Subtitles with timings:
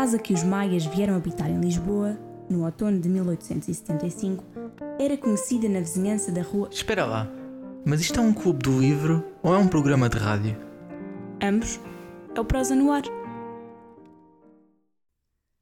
[0.00, 2.18] casa que os maias vieram habitar em Lisboa,
[2.48, 4.42] no outono de 1875,
[4.98, 6.70] era conhecida na vizinhança da rua.
[6.72, 7.28] Espera lá,
[7.84, 10.56] mas isto é um clube do livro ou é um programa de rádio?
[11.42, 11.78] Ambos.
[12.34, 13.02] É o Prosa no Ar.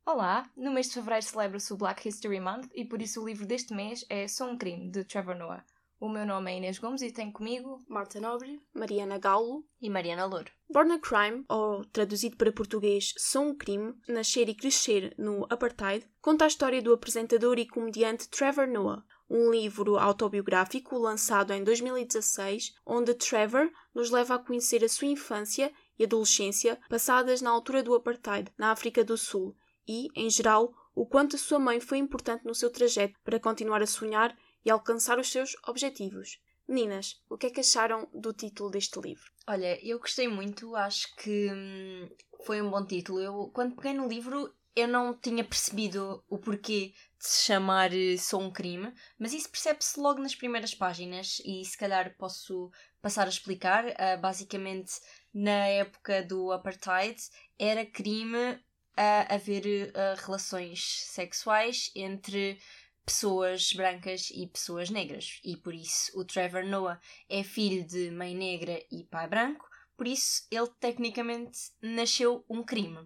[0.07, 3.45] Olá, no mês de fevereiro celebra-se o Black History Month e por isso o livro
[3.45, 5.65] deste mês é Sou um Crime, de Trevor Noah.
[6.01, 10.27] O meu nome é Inês Gomes e tenho comigo Marta Nobre, Mariana Gaulo e Mariana
[10.27, 10.53] Louro.
[10.71, 16.09] Born a Crime, ou traduzido para português Sou um Crime, Nascer e Crescer no Apartheid,
[16.21, 22.77] conta a história do apresentador e comediante Trevor Noah, um livro autobiográfico lançado em 2016,
[22.87, 27.93] onde Trevor nos leva a conhecer a sua infância e adolescência passadas na altura do
[27.97, 29.57] Apartheid, na África do Sul,
[29.89, 33.83] e, em geral, o quanto a sua mãe foi importante no seu trajeto para continuar
[33.83, 36.41] a sonhar e alcançar os seus objetivos.
[36.67, 39.31] Meninas, o que é que acharam do título deste livro?
[39.47, 42.09] Olha, eu gostei muito, acho que hum,
[42.45, 43.21] foi um bom título.
[43.21, 48.17] Eu, quando peguei no livro, eu não tinha percebido o porquê de se chamar eh,
[48.17, 52.71] Sou um Crime, mas isso percebe-se logo nas primeiras páginas e se calhar posso
[53.03, 53.87] passar a explicar.
[53.87, 54.93] Uh, basicamente,
[55.35, 57.21] na época do Apartheid,
[57.59, 58.61] era crime
[58.97, 62.61] a haver uh, relações sexuais entre
[63.09, 65.41] pessoas brancas e pessoas negras.
[65.45, 70.07] E por isso o Trevor Noah é filho de mãe negra e pai branco, por
[70.07, 72.99] isso ele tecnicamente nasceu um crime.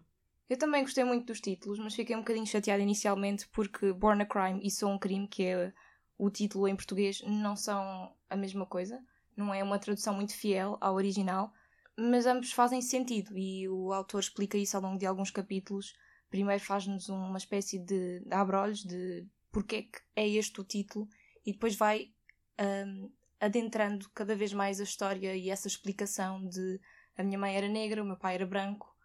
[0.48, 4.27] Eu também gostei muito dos títulos, mas fiquei um bocadinho chateada inicialmente porque Born a
[4.27, 5.73] Crime e Sou um Crime, que é
[6.19, 9.00] o título em português, não são a mesma coisa.
[9.34, 11.53] Não é uma tradução muito fiel ao original
[11.97, 15.95] mas ambos fazem sentido e o autor explica isso ao longo de alguns capítulos.
[16.30, 21.08] Primeiro faz-nos uma espécie de, abrolhos de porque é que é este o título
[21.45, 22.11] e depois vai
[22.86, 26.80] um, adentrando cada vez mais a história e essa explicação de
[27.17, 28.96] a minha mãe era negra, o meu pai era branco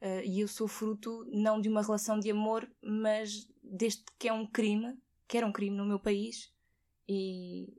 [0.00, 4.32] uh, e eu sou fruto não de uma relação de amor, mas deste que é
[4.32, 4.98] um crime,
[5.28, 6.52] que era um crime no meu país
[7.08, 7.72] e,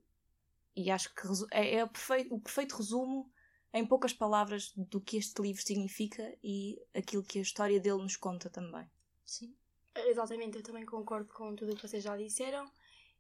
[0.76, 3.30] e acho que é, é o, perfeito, o perfeito resumo
[3.74, 8.16] em poucas palavras do que este livro significa e aquilo que a história dele nos
[8.16, 8.88] conta também.
[9.26, 9.54] Sim.
[9.96, 12.66] Exatamente, eu também concordo com tudo o que vocês já disseram.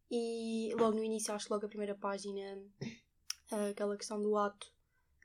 [0.10, 2.62] E logo no início, acho logo a primeira página,
[3.70, 4.72] aquela questão do ato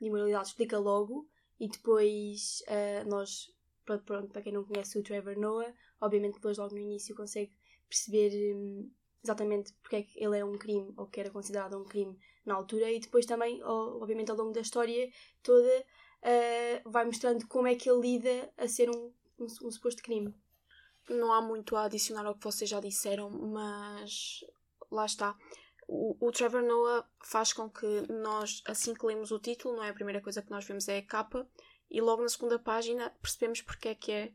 [0.01, 1.29] de imoralidade explica logo.
[1.61, 3.53] E depois, uh, nós,
[3.85, 7.53] pronto, para quem não conhece o Trevor Noah, obviamente depois logo no início consegue
[7.89, 8.91] perceber um,
[9.23, 12.55] exatamente porque é que ele é um crime, ou que era considerado um crime na
[12.55, 15.11] altura, e depois também, obviamente, ao longo da história
[15.43, 15.85] toda,
[16.23, 20.33] uh, vai mostrando como é que ele lida a ser um, um, um, suposto crime.
[21.09, 24.45] Não há muito a adicionar ao que vocês já disseram, mas
[24.91, 25.37] lá está.
[25.87, 29.91] O, o Trevor Noah faz com que nós, assim que lemos o título, não é
[29.91, 31.49] a primeira coisa que nós vemos é a capa,
[31.91, 34.33] e logo na segunda página percebemos porque é que é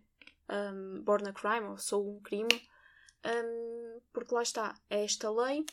[0.50, 2.69] um, Born a Crime, ou Sou um Crime,
[3.25, 5.63] um, porque lá está, é esta lei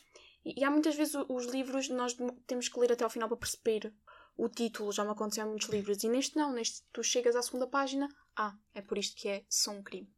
[0.45, 2.17] e, há muitas vezes os livros nós
[2.47, 3.93] temos que ler até ao final para perceber
[4.35, 7.41] o título, já me aconteceu em muitos livros, e neste não, neste tu chegas à
[7.41, 10.11] segunda página, ah, é por isto que é só um crime.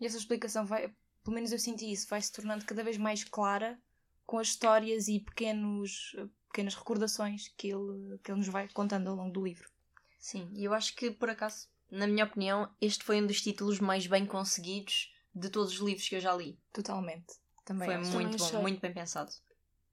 [0.00, 3.22] E essa explicação vai, pelo menos eu senti isso, vai se tornando cada vez mais
[3.24, 3.78] clara
[4.26, 6.16] com as histórias e pequenos,
[6.48, 9.68] pequenas recordações que ele, que ele nos vai contando ao longo do livro.
[10.18, 13.80] Sim, e eu acho que por acaso, na minha opinião, este foi um dos títulos
[13.80, 16.58] mais bem conseguidos de todos os livros que eu já li.
[16.72, 17.34] Totalmente.
[17.64, 18.58] Também foi muito bom, achei.
[18.60, 19.32] muito bem pensado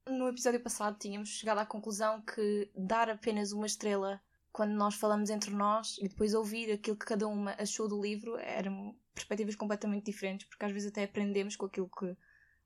[0.08, 4.20] no episódio passado tínhamos chegado à conclusão que dar apenas uma estrela
[4.52, 8.36] quando nós falamos entre nós e depois ouvir aquilo que cada uma achou do livro
[8.38, 12.16] eram perspectivas completamente diferentes, porque às vezes até aprendemos com aquilo que.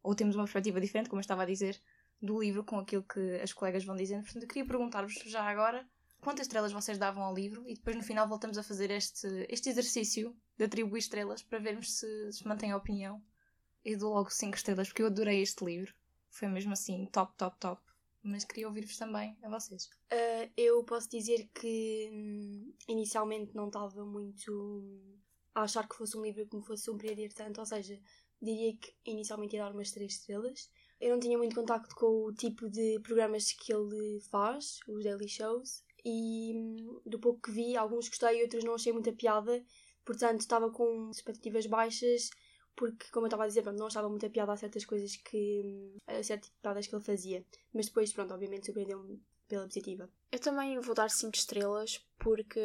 [0.02, 1.80] ou temos uma perspectiva diferente, como eu estava a dizer,
[2.20, 4.24] do livro com aquilo que as colegas vão dizendo.
[4.24, 5.86] Portanto, eu queria perguntar-vos já agora
[6.20, 9.68] quantas estrelas vocês davam ao livro e depois no final voltamos a fazer este, este
[9.68, 13.22] exercício de atribuir estrelas para vermos se, se mantém a opinião.
[13.84, 15.92] Eu dou logo 5 estrelas porque eu adorei este livro
[16.32, 17.91] foi mesmo assim top, top, top.
[18.22, 19.86] Mas queria ouvir-vos também, a vocês.
[20.12, 25.00] Uh, eu posso dizer que hum, inicialmente não estava muito
[25.54, 27.98] a achar que fosse um livro que me fosse surpreender tanto, ou seja,
[28.40, 30.70] diria que inicialmente ia dar umas 3 estrelas.
[31.00, 35.28] Eu não tinha muito contacto com o tipo de programas que ele faz, os daily
[35.28, 39.64] shows, e hum, do pouco que vi, alguns gostei, outros não achei muita piada,
[40.04, 42.30] portanto estava com expectativas baixas
[42.74, 45.96] porque, como eu estava a dizer, pronto, não achava muita piada a certas coisas que.
[46.06, 47.44] a certas piadas que ele fazia.
[47.72, 50.08] Mas depois, pronto, obviamente surpreendeu-me pela positiva.
[50.30, 52.60] Eu também vou dar 5 estrelas porque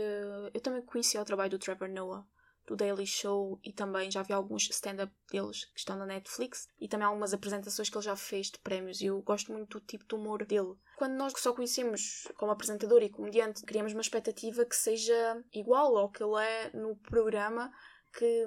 [0.54, 2.26] eu também conheci o trabalho do Trevor Noah,
[2.66, 6.88] do Daily Show, e também já vi alguns stand-up deles que estão na Netflix e
[6.88, 9.02] também algumas apresentações que ele já fez de prémios.
[9.02, 10.76] E eu gosto muito do tipo de humor dele.
[10.98, 16.10] Quando nós só conhecemos como apresentador e comediante, criamos uma expectativa que seja igual ao
[16.10, 17.72] que ele é no programa,
[18.18, 18.46] que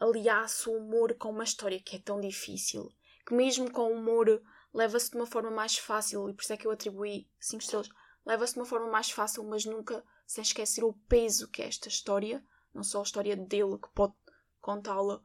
[0.00, 2.92] aliasse o humor com uma história que é tão difícil,
[3.26, 6.56] que mesmo com o humor leva-se de uma forma mais fácil, e por isso é
[6.56, 7.88] que eu atribuí 5 estrelas,
[8.24, 11.88] leva-se de uma forma mais fácil, mas nunca sem esquecer o peso que é esta
[11.88, 12.44] história,
[12.74, 14.14] não só a história dele que pode
[14.60, 15.22] contá-la,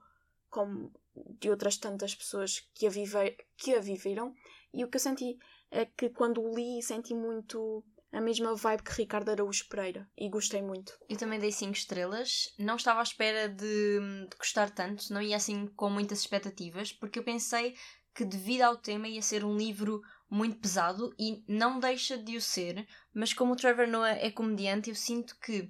[0.50, 4.34] como de outras tantas pessoas que a, vive, que a viveram.
[4.74, 5.38] E o que eu senti
[5.70, 10.30] é que quando o li senti muito a mesma vibe que Ricardo Araújo Pereira e
[10.30, 10.98] gostei muito.
[11.10, 12.54] Eu também dei 5 estrelas.
[12.58, 14.00] Não estava à espera de,
[14.30, 17.76] de gostar tanto, não ia assim com muitas expectativas, porque eu pensei
[18.14, 22.42] que, devido ao tema, ia ser um livro muito pesado e não deixa de o
[22.42, 25.70] ser, mas como o Trevor Noah é comediante, eu sinto que,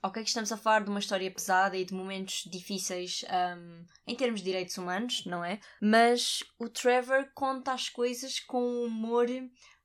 [0.00, 3.24] ok, que estamos a falar de uma história pesada e de momentos difíceis
[3.58, 5.58] um, em termos de direitos humanos, não é?
[5.80, 9.26] Mas o Trevor conta as coisas com um humor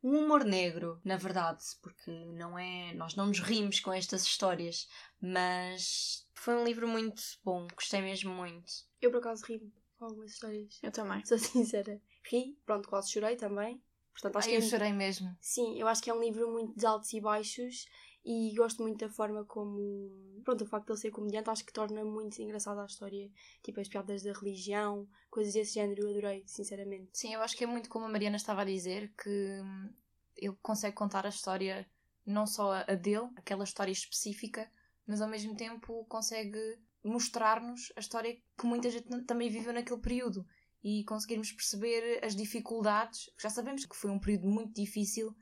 [0.04, 4.88] um humor negro, na verdade, porque não é, nós não nos rimos com estas histórias,
[5.22, 8.72] mas foi um livro muito bom, gostei mesmo muito.
[9.02, 9.60] Eu por acaso ri
[9.98, 10.80] com algumas histórias.
[10.82, 11.24] Eu também.
[11.26, 12.02] Sou sincera.
[12.24, 13.82] Ri, pronto, quase chorei também.
[14.12, 15.36] Portanto, acho Ai, que eu é, chorei mesmo.
[15.40, 17.86] sim, eu acho que é um livro muito de altos e baixos
[18.24, 21.74] e gosto muito da forma como, pronto, o facto de ele ser comediante acho que
[21.74, 23.30] torna muito engraçada a história,
[23.64, 27.10] tipo as piadas da religião, coisas desse género, eu adorei, sinceramente.
[27.14, 29.90] Sim, eu acho que é muito como a Mariana estava a dizer, que hum,
[30.36, 31.90] ele consegue contar a história,
[32.26, 34.72] não só a dele, aquela história específica,
[35.08, 40.46] mas ao mesmo tempo consegue mostrar-nos a história que muita gente também viveu naquele período
[40.84, 43.30] e conseguirmos perceber as dificuldades.
[43.40, 45.36] Já sabemos que foi um período muito difícil,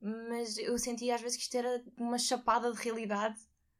[0.00, 3.38] mas eu senti às vezes que isto era uma chapada de realidade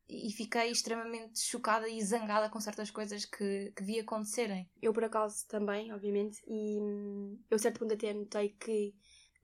[0.09, 4.69] e fiquei extremamente chocada e zangada com certas coisas que, que vi acontecerem.
[4.83, 8.95] Eu por acaso também, obviamente, e hum, eu a certo ponto até notei que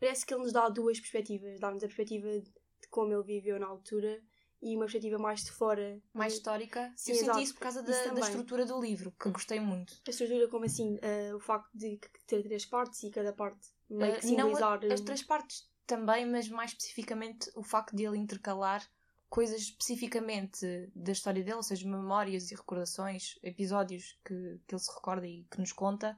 [0.01, 2.53] parece que ele nos dá duas perspectivas, dá-nos a perspectiva de
[2.91, 4.21] como ele viveu na altura
[4.61, 6.01] e uma perspectiva mais de fora.
[6.13, 6.93] Mais histórica.
[6.97, 7.33] Sim, eu exato.
[7.35, 9.95] senti isso por causa da, da estrutura do livro, que gostei muito.
[10.07, 14.15] A estrutura como assim, eh, o facto de ter três partes e cada parte meio
[14.15, 14.81] Uh, que não simbolizar...
[14.93, 18.87] as três partes também, mas mais especificamente o facto de ele intercalar
[19.29, 24.95] coisas especificamente da história dele, ou seja, memórias e recordações, episódios que, que ele se
[24.95, 26.17] recorda e que nos conta,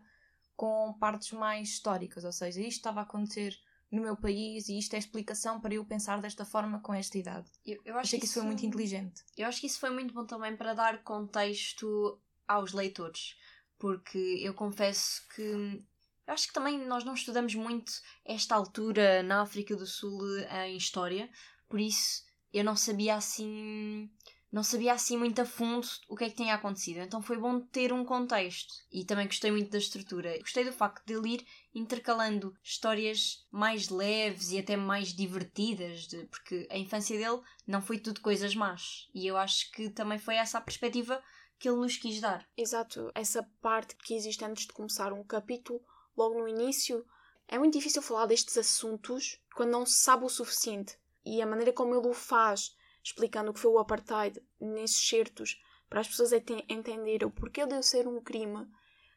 [0.57, 3.57] com partes mais históricas, ou seja, isto estava a acontecer
[3.91, 7.17] no meu país e isto é a explicação para eu pensar desta forma com esta
[7.17, 7.51] idade.
[7.65, 9.25] Eu, eu acho Achei que isso foi muito inteligente.
[9.37, 13.37] Eu acho que isso foi muito bom também para dar contexto aos leitores,
[13.79, 15.83] porque eu confesso que
[16.29, 17.91] eu acho que também nós não estudamos muito
[18.25, 20.21] esta altura na África do Sul
[20.67, 21.29] em história,
[21.69, 22.23] por isso
[22.53, 24.11] eu não sabia assim
[24.51, 27.01] não sabia assim muito a fundo o que é que tinha acontecido.
[27.01, 28.73] Então foi bom ter um contexto.
[28.91, 30.39] E também gostei muito da estrutura.
[30.39, 36.25] Gostei do facto de ele ir intercalando histórias mais leves e até mais divertidas, de-
[36.29, 39.07] porque a infância dele não foi tudo coisas más.
[39.15, 41.23] E eu acho que também foi essa a perspectiva
[41.59, 42.49] que ele nos quis dar.
[42.57, 45.81] Exato, essa parte que existe antes de começar um capítulo,
[46.19, 47.07] logo no início,
[47.47, 50.99] é muito difícil falar destes assuntos quando não se sabe o suficiente.
[51.25, 55.63] E a maneira como ele o faz, explicando o que foi o apartheid nesses certos,
[55.89, 58.69] para as pessoas ente- entenderem o porquê de eu ser um crime,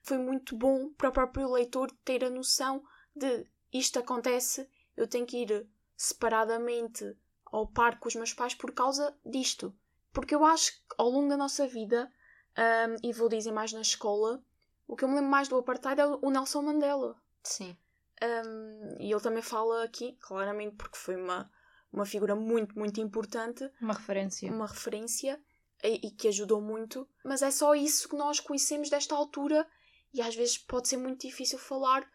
[0.03, 2.83] foi muito bom para o próprio leitor ter a noção
[3.15, 8.71] de isto acontece, eu tenho que ir separadamente ao parque com os meus pais por
[8.71, 9.75] causa disto.
[10.13, 12.11] Porque eu acho que ao longo da nossa vida,
[12.57, 14.43] hum, e vou dizer mais na escola,
[14.91, 17.15] o que eu me lembro mais do apartheid é o Nelson Mandela.
[17.41, 17.77] Sim.
[18.21, 21.49] Um, e ele também fala aqui, claramente, porque foi uma,
[21.93, 24.51] uma figura muito, muito importante, Uma referência.
[24.51, 25.41] uma referência
[25.81, 27.07] e, e que ajudou muito.
[27.23, 29.65] Mas é só isso que nós conhecemos desta altura
[30.13, 32.05] e às vezes pode ser muito difícil falar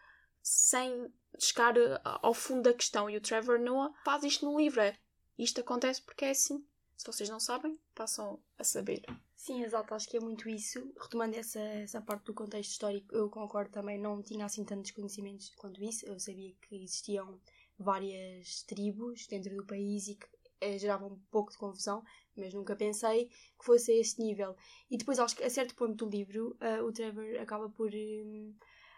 [0.43, 3.09] sem chegar eh, ao fundo da questão.
[3.09, 4.83] E o Trevor Noah faz isto no livro.
[4.83, 4.95] É,
[5.39, 6.63] isto acontece porque é assim.
[6.95, 9.03] Se vocês não sabem, passam a saber.
[9.47, 10.93] Sim, exato, acho que é muito isso.
[11.01, 15.51] Retomando essa, essa parte do contexto histórico, eu concordo também, não tinha assim tantos conhecimentos
[15.55, 16.05] quanto isso.
[16.05, 17.41] Eu sabia que existiam
[17.79, 20.27] várias tribos dentro do país e que
[20.61, 22.03] eh, geravam um pouco de confusão,
[22.37, 24.57] mas nunca pensei que fosse a esse nível.
[24.91, 27.93] E depois, acho que a certo ponto do livro, eh, o Trevor acaba por.
[27.95, 28.53] hum,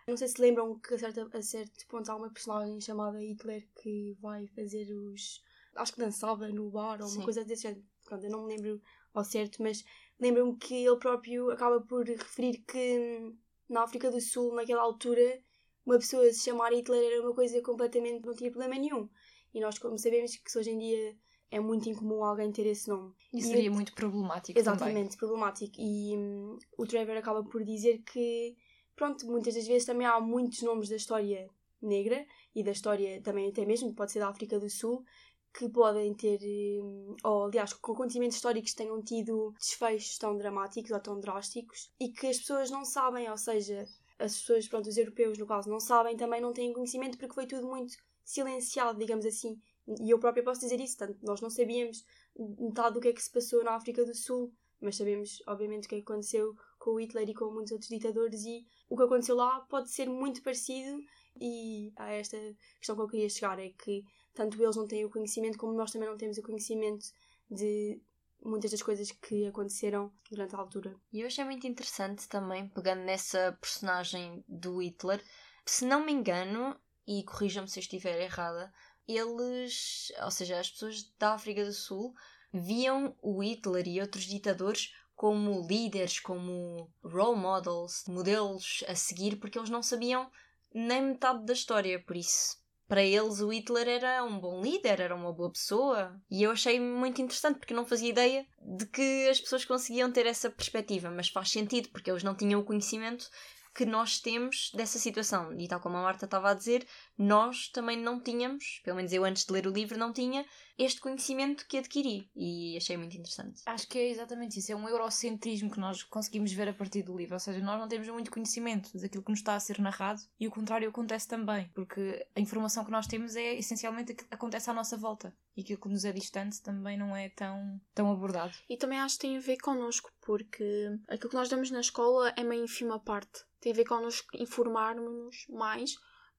[0.06, 3.68] não sei se lembram que a certo, a certo ponto há uma personagem chamada Hitler
[3.82, 5.42] que vai fazer os.
[5.76, 7.18] Acho que dançava no bar ou Sim.
[7.18, 7.84] uma coisa desse género.
[8.06, 8.80] Pronto, eu não me lembro
[9.12, 9.84] ao certo, mas
[10.20, 13.36] lembro-me que ele próprio acaba por referir que hum,
[13.68, 15.40] na África do Sul, naquela altura,
[15.84, 18.24] uma pessoa se chamar Hitler era uma coisa completamente.
[18.26, 19.08] não tinha problema nenhum.
[19.54, 21.16] E nós, como sabemos, que hoje em dia
[21.50, 23.14] é muito incomum alguém ter esse nome.
[23.32, 24.74] Isso E seria eu- muito problemático também.
[24.76, 25.74] Exatamente, problemático.
[25.78, 28.54] E hum, o Trevor acaba por dizer que,
[28.94, 31.48] pronto, muitas das vezes também há muitos nomes da história
[31.80, 35.04] negra e da história também até mesmo, pode ser da África do Sul,
[35.52, 36.38] que podem ter,
[36.82, 42.10] hum, ou aliás, com acontecimentos históricos tenham tido desfechos tão dramáticos ou tão drásticos e
[42.10, 43.86] que as pessoas não sabem, ou seja,
[44.18, 47.46] as pessoas, pronto, os europeus no caso, não sabem, também não têm conhecimento porque foi
[47.46, 49.58] tudo muito silenciado, digamos assim.
[50.00, 52.04] E eu própria posso dizer isso, tanto nós não sabíamos
[52.36, 55.88] metade do que é que se passou na África do Sul, mas sabemos, obviamente, o
[55.88, 59.34] que é aconteceu com o Hitler e com muitos outros ditadores e o que aconteceu
[59.34, 61.00] lá pode ser muito parecido
[61.40, 62.36] e a esta
[62.78, 64.04] questão que eu queria chegar é que
[64.38, 67.08] tanto eles não têm o conhecimento como nós também não temos o conhecimento
[67.50, 68.00] de
[68.40, 70.94] muitas das coisas que aconteceram durante a altura.
[71.12, 75.20] E eu achei muito interessante também, pegando nessa personagem do Hitler,
[75.66, 78.72] se não me engano, e corrijam-me se eu estiver errada,
[79.08, 82.14] eles, ou seja, as pessoas da África do Sul,
[82.52, 89.58] viam o Hitler e outros ditadores como líderes, como role models, modelos a seguir, porque
[89.58, 90.30] eles não sabiam
[90.72, 92.57] nem metade da história, por isso
[92.88, 96.18] para eles o Hitler era um bom líder, era uma boa pessoa.
[96.30, 100.26] E eu achei muito interessante porque não fazia ideia de que as pessoas conseguiam ter
[100.26, 103.28] essa perspectiva, mas faz sentido porque eles não tinham o conhecimento
[103.74, 105.54] que nós temos dessa situação.
[105.56, 106.84] E tal como a Marta estava a dizer,
[107.16, 110.44] nós também não tínhamos, pelo menos eu antes de ler o livro não tinha,
[110.78, 112.30] este conhecimento que adquiri.
[112.36, 113.62] E achei muito interessante.
[113.66, 114.70] Acho que é exatamente isso.
[114.70, 117.34] É um eurocentrismo que nós conseguimos ver a partir do livro.
[117.34, 120.46] Ou seja, nós não temos muito conhecimento daquilo que nos está a ser narrado e
[120.46, 121.68] o contrário acontece também.
[121.74, 125.34] Porque a informação que nós temos é essencialmente que acontece à nossa volta.
[125.56, 128.54] E aquilo que nos é distante também não é tão, tão abordado.
[128.68, 132.32] E também acho que tem a ver connosco, porque aquilo que nós damos na escola
[132.36, 135.96] é uma ínfima parte tem a ver com nos informarmos mais,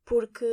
[0.09, 0.43] porque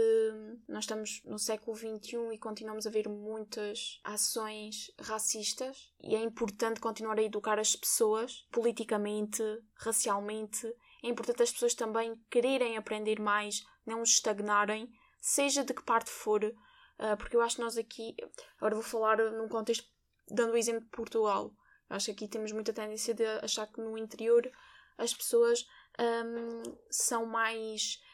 [0.69, 6.79] nós estamos no século XXI e continuamos a ver muitas ações racistas e é importante
[6.79, 9.43] continuar a educar as pessoas politicamente,
[9.77, 10.67] racialmente.
[11.03, 16.45] É importante as pessoas também quererem aprender mais, não estagnarem, seja de que parte for,
[16.99, 18.15] ah, porque eu acho que nós aqui,
[18.59, 19.89] agora vou falar num contexto,
[20.29, 21.51] dando o exemplo de Portugal.
[21.89, 24.53] Acho que aqui temos muita tendência de achar que no interior
[24.99, 25.67] as pessoas
[25.99, 28.05] um, são mais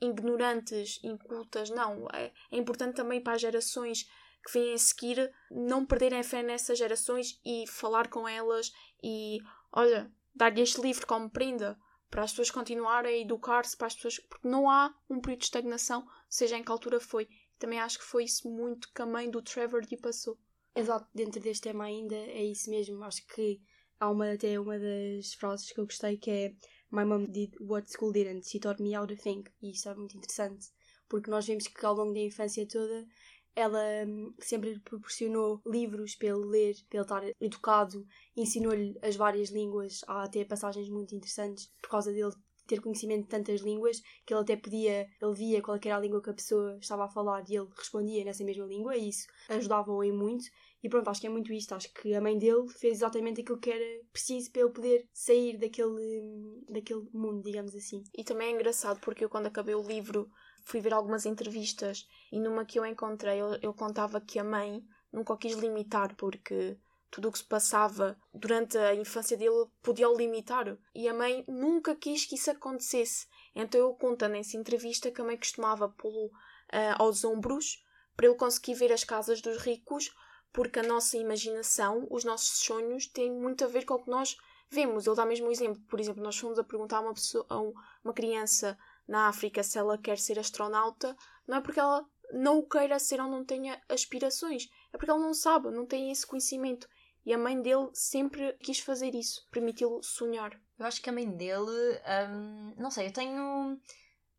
[0.00, 1.70] ignorantes, incultas.
[1.70, 4.04] Não, é, é, importante também para as gerações
[4.44, 9.38] que vêm a seguir não perderem a fé nessas gerações e falar com elas e,
[9.72, 11.78] olha, dar-lhe este livro como prenda
[12.10, 15.46] para as pessoas continuarem a educar-se, para as pessoas, porque não há um período de
[15.46, 17.28] estagnação, seja em que altura foi.
[17.58, 20.38] Também acho que foi isso muito que a mãe do Trevor lhe passou.
[20.74, 23.02] Exato, dentro deste tema ainda é isso mesmo.
[23.02, 23.60] Acho que
[23.98, 26.54] há uma, até uma das frases que eu gostei que é
[26.90, 29.50] My mom did what school didn't, she taught me how to think.
[29.62, 30.68] E isso é muito interessante,
[31.08, 33.06] porque nós vemos que ao longo da infância toda
[33.54, 39.16] ela hum, sempre lhe proporcionou livros para ele ler, para ele estar educado, ensinou-lhe as
[39.16, 42.32] várias línguas, há até passagens muito interessantes por causa dele
[42.68, 46.22] ter conhecimento de tantas línguas que ele até podia, ele via qual era a língua
[46.22, 50.04] que a pessoa estava a falar e ele respondia nessa mesma língua e isso ajudava-o
[50.04, 50.44] em muito.
[50.82, 51.74] E pronto, acho que é muito isto.
[51.74, 55.58] Acho que a mãe dele fez exatamente aquilo que era preciso para ele poder sair
[55.58, 58.02] daquele, daquele mundo, digamos assim.
[58.16, 60.30] E também é engraçado porque eu, quando acabei o livro,
[60.64, 64.82] fui ver algumas entrevistas e numa que eu encontrei, ele, ele contava que a mãe
[65.12, 66.78] nunca o quis limitar porque
[67.10, 70.76] tudo o que se passava durante a infância dele podia o limitar.
[70.94, 73.26] E a mãe nunca quis que isso acontecesse.
[73.54, 76.30] Então ele conta nessa entrevista que a mãe costumava pô-lo uh,
[76.98, 77.82] aos ombros
[78.16, 80.10] para ele conseguir ver as casas dos ricos,
[80.52, 84.36] porque a nossa imaginação, os nossos sonhos têm muito a ver com o que nós
[84.70, 85.06] vemos.
[85.06, 85.82] Ele dá mesmo um exemplo.
[85.88, 87.60] Por exemplo, nós fomos a perguntar a uma, pessoa, a
[88.04, 92.68] uma criança na África se ela quer ser astronauta, não é porque ela não o
[92.68, 96.86] queira ser ou não tenha aspirações, é porque ela não sabe, não tem esse conhecimento.
[97.24, 100.58] E a mãe dele sempre quis fazer isso, permitiu-lo sonhar.
[100.78, 102.00] Eu acho que a mãe dele,
[102.30, 103.80] hum, não sei, eu tenho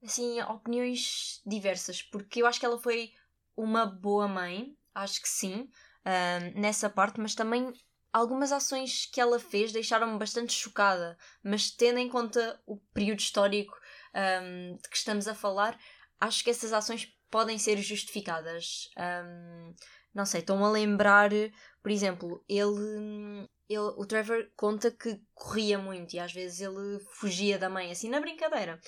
[0.04, 3.12] assim opiniões diversas, porque eu acho que ela foi
[3.56, 5.70] uma boa mãe, acho que sim,
[6.56, 7.74] nessa parte, mas também
[8.12, 13.76] algumas ações que ela fez deixaram-me bastante chocada, mas tendo em conta o período histórico
[14.44, 15.78] um, de que estamos a falar,
[16.20, 18.90] acho que essas ações podem ser justificadas.
[18.98, 19.74] Um,
[20.14, 21.30] não sei, estão a lembrar,
[21.82, 27.60] por exemplo, ele, ele, o Trevor conta que corria muito e às vezes ele fugia
[27.60, 28.80] da mãe, assim na brincadeira.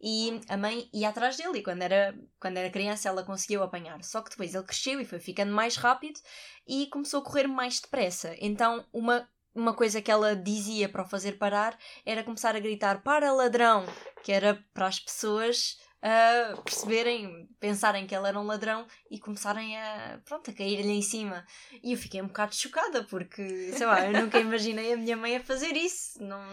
[0.00, 4.02] E a mãe ia atrás dele e quando era, quando era criança ela conseguiu apanhar.
[4.02, 6.18] Só que depois ele cresceu e foi ficando mais rápido
[6.66, 8.34] e começou a correr mais depressa.
[8.40, 11.76] Então uma uma coisa que ela dizia para o fazer parar
[12.06, 13.84] era começar a gritar para ladrão,
[14.22, 19.76] que era para as pessoas uh, perceberem, pensarem que ele era um ladrão e começarem
[19.76, 21.44] a, pronto, a cair-lhe em cima.
[21.82, 25.36] E eu fiquei um bocado chocada porque, sei lá, eu nunca imaginei a minha mãe
[25.36, 26.22] a fazer isso.
[26.22, 26.44] Não,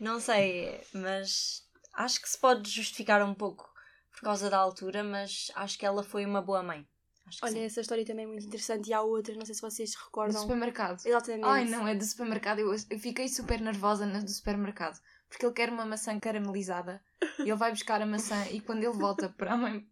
[0.00, 1.62] não sei, mas
[1.96, 3.68] acho que se pode justificar um pouco
[4.12, 6.86] por causa da altura, mas acho que ela foi uma boa mãe.
[7.26, 7.64] Acho que Olha, sim.
[7.64, 8.90] essa história também é muito interessante.
[8.90, 10.40] E há outra, não sei se vocês se Do recordam.
[10.42, 11.00] supermercado.
[11.04, 11.44] Exatamente.
[11.44, 12.58] Ai, não, é do supermercado.
[12.58, 15.00] Eu, eu fiquei super nervosa na do supermercado.
[15.28, 17.02] Porque ele quer uma maçã caramelizada.
[17.38, 19.88] E ele vai buscar a maçã e quando ele volta para a mãe.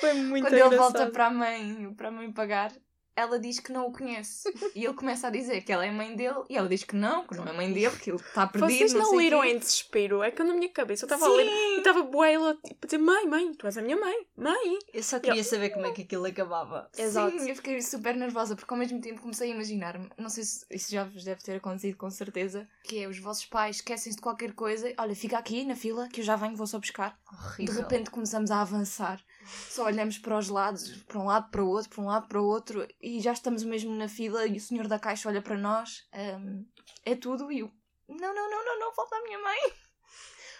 [0.00, 0.78] Foi muito quando ele engraçado.
[0.92, 2.72] volta para a mãe, para a mãe pagar,
[3.18, 4.48] ela diz que não o conhece.
[4.74, 7.26] E ele começa a dizer que ela é mãe dele e ela diz que não,
[7.26, 8.78] que não é mãe dele, que ele está perdido.
[8.78, 9.48] Vocês não, sei leram quê.
[9.48, 10.22] em desespero?
[10.22, 12.86] É que eu na minha cabeça eu estava a ler e estava boa ela tipo,
[12.86, 14.78] dizer: Mãe, mãe, tu és a minha mãe, mãe.
[14.94, 16.88] Eu só queria saber como é que aquilo acabava.
[16.96, 17.36] Exato.
[17.38, 20.64] Sim, eu fiquei super nervosa porque ao mesmo tempo comecei a imaginar-me, não sei se
[20.70, 24.22] isso já vos deve ter acontecido com certeza, que é os vossos pais esquecem-se de
[24.22, 27.18] qualquer coisa, olha, fica aqui na fila que eu já venho, vou só buscar.
[27.32, 27.74] Horrível.
[27.74, 29.20] De repente começamos a avançar,
[29.70, 32.40] só olhamos para os lados, para um lado, para o outro, para um lado, para
[32.40, 35.56] o outro, e já estamos mesmo na fila e o senhor da caixa olha para
[35.56, 36.64] nós, hum,
[37.04, 37.70] é tudo, e eu,
[38.08, 39.58] não, não, não, não, não, falta a minha mãe.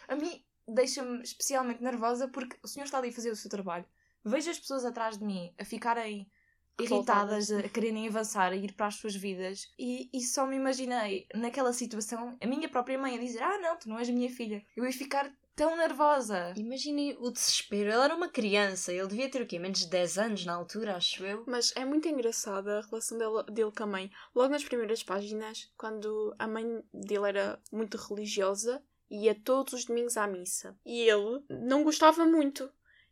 [0.08, 3.84] A mim deixa-me especialmente nervosa porque o senhor está ali a fazer o seu trabalho.
[4.24, 6.30] Vejo as pessoas atrás de mim a ficarem
[6.78, 9.72] irritadas, a quererem avançar, a ir para as suas vidas.
[9.78, 13.76] E, e só me imaginei naquela situação a minha própria mãe a dizer: Ah, não,
[13.76, 14.64] tu não és a minha filha.
[14.76, 16.54] Eu ia ficar tão nervosa.
[16.56, 17.90] Imaginem o desespero.
[17.90, 18.92] Ele era uma criança.
[18.92, 19.58] Ele devia ter o quê?
[19.58, 21.42] Menos de 10 anos na altura, acho eu.
[21.48, 24.10] Mas é muito engraçada a relação dele, dele com a mãe.
[24.32, 30.16] Logo nas primeiras páginas, quando a mãe dele era muito religiosa, ia todos os domingos
[30.16, 30.78] à missa.
[30.86, 32.70] E ele não gostava muito.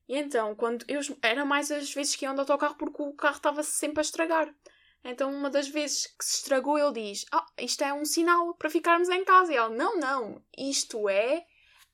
[0.08, 3.38] E então, quando eu era mais as vezes que iam de autocarro porque o carro
[3.38, 4.54] estava sempre a estragar.
[5.02, 8.70] Então, uma das vezes que se estragou, ele diz: Ah, isto é um sinal para
[8.70, 9.52] ficarmos em casa.
[9.52, 11.44] E ela: Não, não, isto é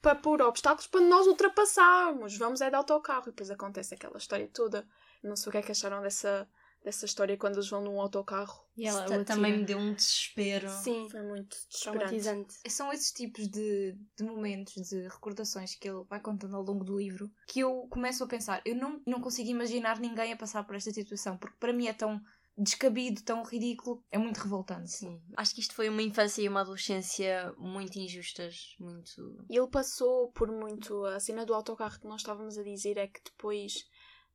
[0.02, 2.36] para pôr obstáculos para nós ultrapassarmos.
[2.36, 3.22] Vamos é de autocarro.
[3.22, 4.86] E depois acontece aquela história toda.
[5.22, 6.48] Não sei o que é que acharam dessa,
[6.84, 8.66] dessa história quando eles vão num autocarro.
[8.76, 10.68] E ela o também me deu um desespero.
[10.68, 11.98] Sim, Foi muito desesperante.
[11.98, 12.54] traumatizante.
[12.68, 16.98] São esses tipos de, de momentos, de recordações que ele vai contando ao longo do
[16.98, 18.60] livro que eu começo a pensar.
[18.64, 21.92] Eu não, não consigo imaginar ninguém a passar por esta situação, porque para mim é
[21.92, 22.20] tão
[22.56, 24.90] descabido, tão ridículo, é muito revoltante.
[24.90, 25.20] Sim.
[25.36, 28.74] Acho que isto foi uma infância e uma adolescência muito injustas.
[28.78, 29.44] Muito.
[29.48, 31.04] E ele passou por muito.
[31.06, 33.86] A cena do autocarro que nós estávamos a dizer é que depois,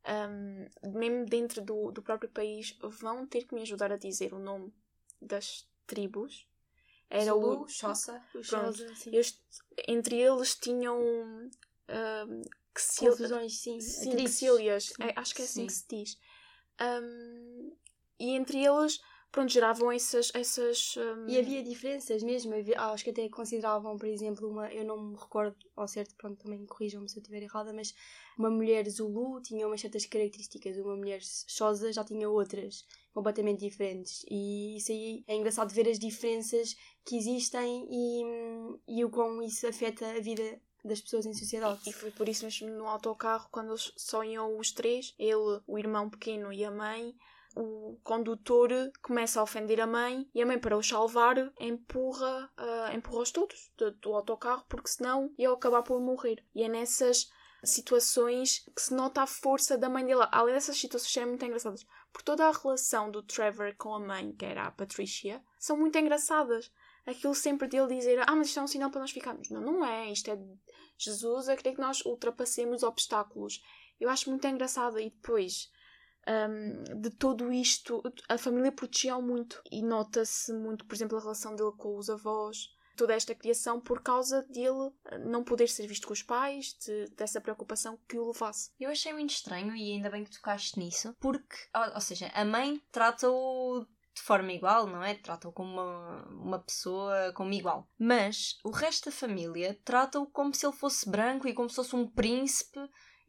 [0.07, 4.39] hum, mesmo dentro do, do próprio país, vão ter que me ajudar a dizer o
[4.39, 4.73] nome
[5.21, 6.47] das tribos.
[7.09, 7.67] Era Zulu, o.
[7.69, 8.21] Xhosa.
[9.87, 10.99] Entre eles tinham.
[12.77, 13.79] Xil- Confusões, sim.
[13.79, 14.09] Sim.
[14.99, 15.67] É, acho que é assim Sim.
[15.67, 16.17] que se diz.
[16.79, 17.71] Hum,
[18.19, 18.99] e entre eles,
[19.31, 20.31] pronto, geravam essas.
[20.33, 22.53] essas hum, E havia diferenças mesmo.
[22.53, 24.71] Havia, acho que até consideravam, por exemplo, uma.
[24.71, 27.93] Eu não me recordo ao certo, pronto, também corrijam-me se eu estiver errada, mas
[28.37, 34.23] uma mulher Zulu tinha umas certas características, uma mulher Xhosa já tinha outras, completamente diferentes.
[34.29, 36.75] E isso aí é engraçado ver as diferenças
[37.05, 41.81] que existem e, e o quão isso afeta a vida das pessoas em sociedade.
[41.87, 45.77] E foi por isso mesmo no autocarro, quando eles só iam os três, ele, o
[45.77, 47.13] irmão pequeno e a mãe,
[47.57, 48.69] o condutor
[49.01, 53.71] começa a ofender a mãe e a mãe, para os salvar, empurra, ah, empurra-os todos
[53.75, 56.43] do, do autocarro, porque senão iam acabar por morrer.
[56.53, 57.29] E é nessas
[57.63, 60.27] situações que se nota a força da mãe dele.
[60.31, 64.31] Além dessas situações serem muito engraçadas, por toda a relação do Trevor com a mãe,
[64.33, 66.71] que era a Patricia, são muito engraçadas.
[67.05, 69.49] Aquilo sempre dele dizer, ah, mas isto é um sinal para nós ficarmos.
[69.49, 70.11] Não, não é.
[70.11, 70.39] Isto é
[70.97, 73.63] Jesus a querer que nós ultrapassemos obstáculos.
[73.99, 74.99] Eu acho muito engraçado.
[74.99, 75.71] E depois
[76.27, 79.61] hum, de tudo isto, a família protegia muito.
[79.71, 82.69] E nota-se muito, por exemplo, a relação dele com os avós.
[82.95, 87.07] Toda esta criação por causa dele eh, não poder ser visto com os pais, de-
[87.15, 88.71] dessa preocupação que o levasse.
[88.79, 92.43] Eu achei muito estranho e ainda bem que tocaste nisso, porque, ou, ou seja, a
[92.43, 93.85] mãe trata-o
[94.15, 95.13] de forma igual, não é?
[95.13, 97.87] Trata-o como uma, uma pessoa como igual.
[97.99, 101.95] Mas o resto da família trata-o como se ele fosse branco e como se fosse
[101.95, 102.79] um príncipe.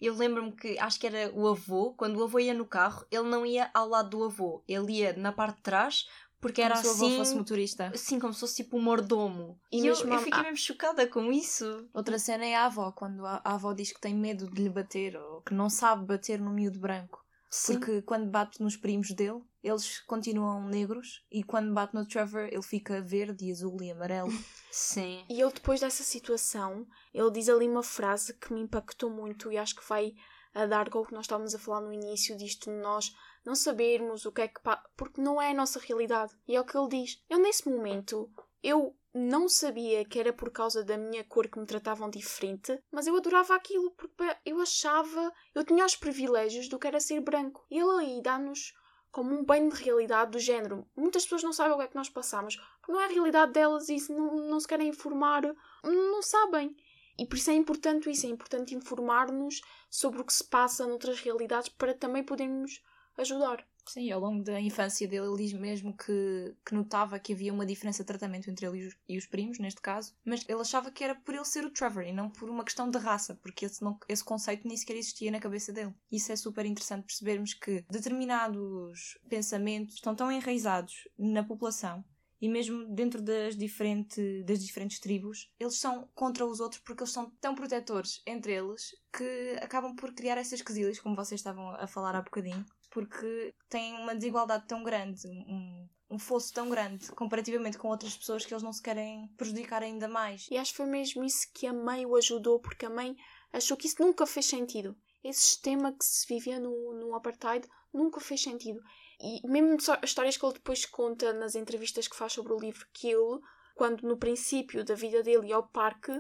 [0.00, 3.24] Eu lembro-me que acho que era o avô, quando o avô ia no carro, ele
[3.28, 6.08] não ia ao lado do avô, ele ia na parte de trás,
[6.40, 7.16] porque era Como se o avô assim.
[7.18, 7.90] fosse motorista.
[7.92, 9.58] Assim, como se fosse tipo um mordomo.
[9.72, 11.88] E E, eu, mesmo eu a- fiquei mesmo chocada com isso.
[11.92, 14.70] Outra cena é a avó, quando a, a avó diz que tem medo de lhe
[14.70, 17.24] bater ou que não sabe bater no miúdo branco.
[17.50, 17.74] Sim.
[17.78, 22.62] Porque quando bate nos primos dele, eles continuam negros e quando bate no Trevor, ele
[22.62, 24.30] fica verde e azul e amarelo.
[24.70, 25.24] Sim.
[25.28, 29.56] E ele, depois dessa situação, ele diz ali uma frase que me impactou muito e
[29.56, 30.12] acho que vai
[30.54, 33.12] a dar com o que nós estávamos a falar no início disto de nós
[33.46, 34.60] não sabermos o que é que...
[34.60, 36.34] pa- Porque não é a nossa realidade.
[36.46, 37.22] E é o que ele diz.
[37.30, 38.30] Eu, nesse momento,
[38.62, 43.06] eu não sabia que era por causa da minha cor que me tratavam diferente, mas
[43.06, 45.32] eu adorava aquilo porque eu achava...
[45.54, 47.66] Eu tinha os privilégios do que era ser branco.
[47.70, 48.72] E ele aí dá-nos
[49.10, 50.86] como um banho de realidade do género.
[50.96, 53.52] Muitas pessoas não sabem o que é que nós passamos, porque não é a realidade
[53.52, 55.42] delas e se não, não se querem informar,
[55.82, 56.76] não sabem.
[57.18, 61.20] E por isso é importante isso, é importante informar-nos sobre o que se passa noutras
[61.20, 62.80] realidades para também podermos
[63.16, 63.66] ajudar.
[63.88, 67.64] Sim, ao longo da infância dele, ele diz mesmo que, que notava que havia uma
[67.64, 70.90] diferença de tratamento entre ele e os, e os primos, neste caso, mas ele achava
[70.90, 73.64] que era por ele ser o Trevor e não por uma questão de raça, porque
[73.64, 75.94] esse, não, esse conceito nem sequer existia na cabeça dele.
[76.12, 82.04] Isso é super interessante percebermos que determinados pensamentos estão tão enraizados na população
[82.40, 87.12] e mesmo dentro das, diferente, das diferentes tribos, eles são contra os outros porque eles
[87.12, 91.86] são tão protetores entre eles que acabam por criar essas quesilhas, como vocês estavam a
[91.86, 97.78] falar há bocadinho, porque têm uma desigualdade tão grande, um, um fosso tão grande comparativamente
[97.78, 100.46] com outras pessoas que eles não se querem prejudicar ainda mais.
[100.50, 103.14] E acho que foi mesmo isso que a mãe o ajudou, porque a mãe
[103.52, 104.96] achou que isso nunca fez sentido.
[105.22, 108.80] Esse sistema que se vivia no, no apartheid nunca fez sentido.
[109.20, 112.86] E mesmo as histórias que ele depois conta nas entrevistas que faz sobre o livro,
[112.92, 113.40] que ele,
[113.74, 116.12] quando no princípio da vida dele ia ao parque,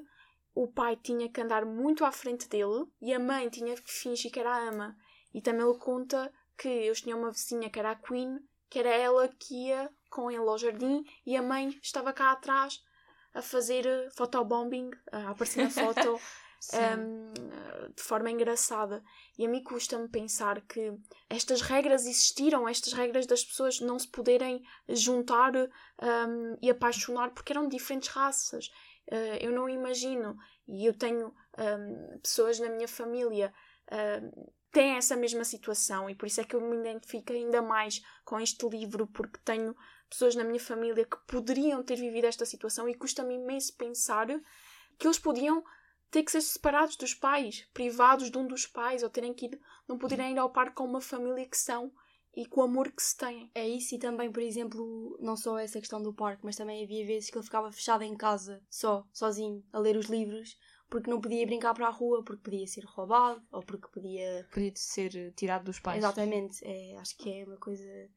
[0.54, 4.32] o pai tinha que andar muito à frente dele e a mãe tinha que fingir
[4.32, 4.96] que era ama.
[5.32, 8.90] E também ele conta que eles tinham uma vizinha que era a Queen, que era
[8.90, 12.82] ela que ia com ele ao jardim e a mãe estava cá atrás
[13.34, 16.18] a fazer eh, photobombing, a aparecer na foto
[16.98, 17.32] um,
[17.94, 19.02] de forma engraçada.
[19.38, 20.92] E a mim custa-me pensar que
[21.28, 27.52] estas regras existiram, estas regras das pessoas não se poderem juntar um, e apaixonar porque
[27.52, 28.66] eram diferentes raças.
[29.10, 33.54] Uh, eu não imagino, e eu tenho um, pessoas na minha família
[33.90, 38.02] uh, têm essa mesma situação, e por isso é que eu me identifico ainda mais
[38.24, 39.74] com este livro, porque tenho
[40.08, 44.26] pessoas na minha família que poderiam ter vivido esta situação e custa-me imenso pensar
[44.98, 45.62] que eles podiam
[46.10, 49.60] ter que ser separados dos pais, privados de um dos pais, ou terem que ir,
[49.86, 51.92] não poderem ir ao parque com uma família que são
[52.34, 53.50] e com o amor que se têm.
[53.54, 57.06] É isso, e também, por exemplo, não só essa questão do parque, mas também havia
[57.06, 60.56] vezes que ele ficava fechado em casa, só, sozinho, a ler os livros,
[60.88, 64.46] porque não podia brincar para a rua, porque podia ser roubado, ou porque podia.
[64.52, 65.98] Podia ser tirado dos pais.
[65.98, 68.08] Exatamente, é, acho que é uma coisa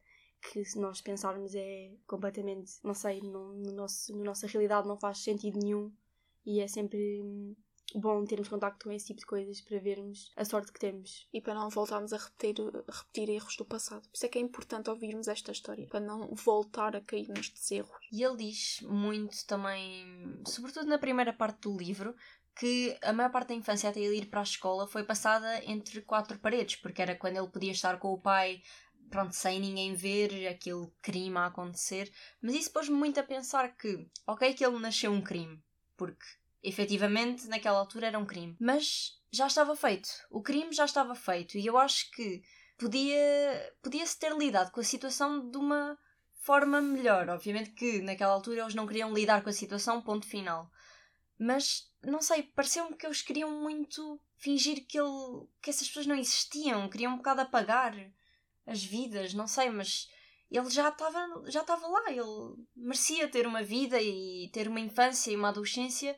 [0.42, 4.98] que se nós pensarmos é completamente, não sei, no, no nosso, na nossa realidade não
[4.98, 5.92] faz sentido nenhum
[6.46, 7.56] e é sempre hum,
[7.96, 11.28] bom termos contacto com esse tipo de coisas para vermos a sorte que temos.
[11.32, 12.56] E para não voltarmos a repetir,
[12.88, 14.08] a repetir erros do passado.
[14.08, 17.70] Por isso é que é importante ouvirmos esta história, para não voltar a cair nestes
[17.72, 17.96] erros.
[18.12, 22.16] E ele diz muito também, sobretudo na primeira parte do livro,
[22.56, 26.02] que a maior parte da infância até ele ir para a escola foi passada entre
[26.02, 28.62] quatro paredes, porque era quando ele podia estar com o pai,
[29.10, 32.12] pronto, sem ninguém ver aquele crime a acontecer.
[32.42, 35.62] Mas isso pôs-me muito a pensar que, ok, que ele nasceu um crime,
[35.98, 36.26] porque
[36.64, 40.10] efetivamente naquela altura era um crime, mas já estava feito.
[40.30, 42.44] O crime já estava feito e eu acho que
[42.78, 45.98] podia podia-se ter lidado com a situação de uma
[46.42, 47.30] forma melhor.
[47.30, 50.70] Obviamente que naquela altura eles não queriam lidar com a situação, ponto final.
[51.40, 56.16] Mas não sei, pareceu-me que eles queriam muito fingir que ele que essas pessoas não
[56.16, 57.96] existiam, queriam um bocado apagar
[58.66, 60.10] as vidas, não sei, mas
[60.50, 65.32] ele já estava já estava lá, ele merecia ter uma vida e ter uma infância
[65.32, 66.18] e uma adolescência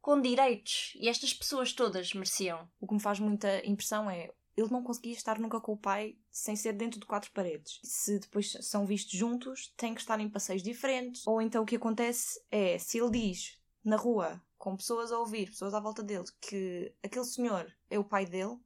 [0.00, 2.68] com direitos e estas pessoas todas mereciam.
[2.80, 6.16] O que me faz muita impressão é ele não conseguia estar nunca com o pai
[6.30, 7.80] sem ser dentro de quatro paredes.
[7.82, 11.26] Se depois são vistos juntos, têm que estar em passeios diferentes.
[11.26, 15.48] Ou então o que acontece é, se ele diz na rua, com pessoas a ouvir,
[15.48, 18.58] pessoas à volta dele, que aquele senhor é o pai dele,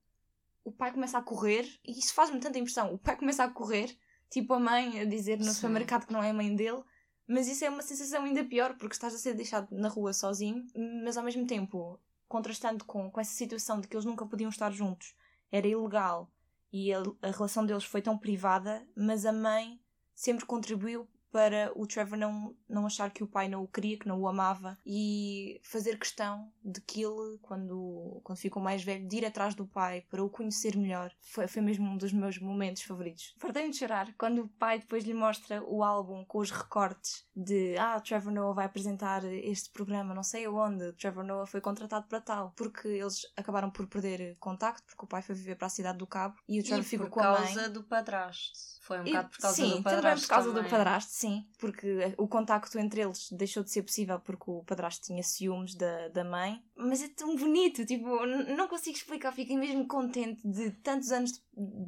[0.64, 2.92] o pai começa a correr, e isso faz-me tanta impressão.
[2.92, 3.96] O pai começa a correr,
[4.28, 5.52] tipo a mãe a dizer no Sim.
[5.52, 6.82] supermercado que não é a mãe dele,
[7.28, 10.66] mas isso é uma sensação ainda pior, porque estás a ser deixado na rua sozinho,
[11.04, 14.72] mas ao mesmo tempo, contrastando com, com essa situação de que eles nunca podiam estar
[14.72, 15.14] juntos,
[15.52, 16.28] era ilegal
[16.72, 19.80] e a, a relação deles foi tão privada, mas a mãe
[20.12, 24.06] sempre contribuiu para o Trevor não, não achar que o pai não o queria, que
[24.06, 29.16] não o amava e fazer questão de que ele, quando, quando ficou mais velho, de
[29.16, 31.10] ir atrás do pai para o conhecer melhor.
[31.20, 33.34] Foi, foi mesmo um dos meus momentos favoritos.
[33.36, 37.76] Fartei-me de chorar quando o pai depois lhe mostra o álbum com os recortes de
[37.78, 42.20] ah, Trevor Noah vai apresentar este programa, não sei aonde, Trevor Noah foi contratado para
[42.20, 45.98] tal, porque eles acabaram por perder contacto, porque o pai foi viver para a cidade
[45.98, 47.40] do Cabo e o Trevor ficou com a mãe.
[47.40, 48.74] Por causa do padrasto.
[48.84, 50.02] Foi um bocado por causa sim, do padrasto.
[50.02, 50.62] Também por causa também.
[50.62, 51.46] do padrasto, sim.
[51.58, 56.08] Porque o contacto entre eles deixou de ser possível porque o padrasto tinha ciúmes da,
[56.08, 56.62] da mãe.
[56.76, 59.32] Mas é tão bonito, tipo, não consigo explicar.
[59.32, 61.40] Fiquei mesmo contente de tantos anos de,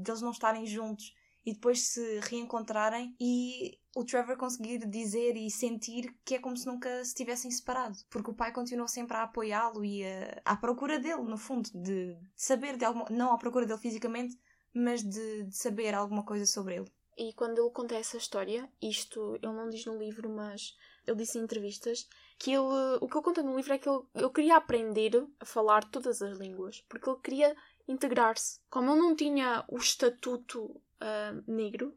[0.03, 1.12] de eles não estarem juntos
[1.44, 6.66] e depois se reencontrarem e o Trevor conseguir dizer e sentir que é como se
[6.66, 7.96] nunca se tivessem separado.
[8.11, 12.14] Porque o pai continuou sempre a apoiá-lo e a, à procura dele, no fundo, de,
[12.14, 13.07] de saber de alguma.
[13.11, 14.37] não à procura dele fisicamente,
[14.75, 16.90] mas de, de, saber alguma coisa sobre ele.
[17.17, 20.77] E quando ele conta essa história, isto ele não diz no livro, mas
[21.07, 22.07] ele disse em entrevistas
[22.39, 25.47] que ele, o que ele conta no livro é que ele, ele queria aprender a
[25.47, 27.57] falar todas as línguas, porque ele queria
[27.89, 28.61] integrar-se.
[28.69, 31.97] Como ele não tinha o estatuto ah, negro,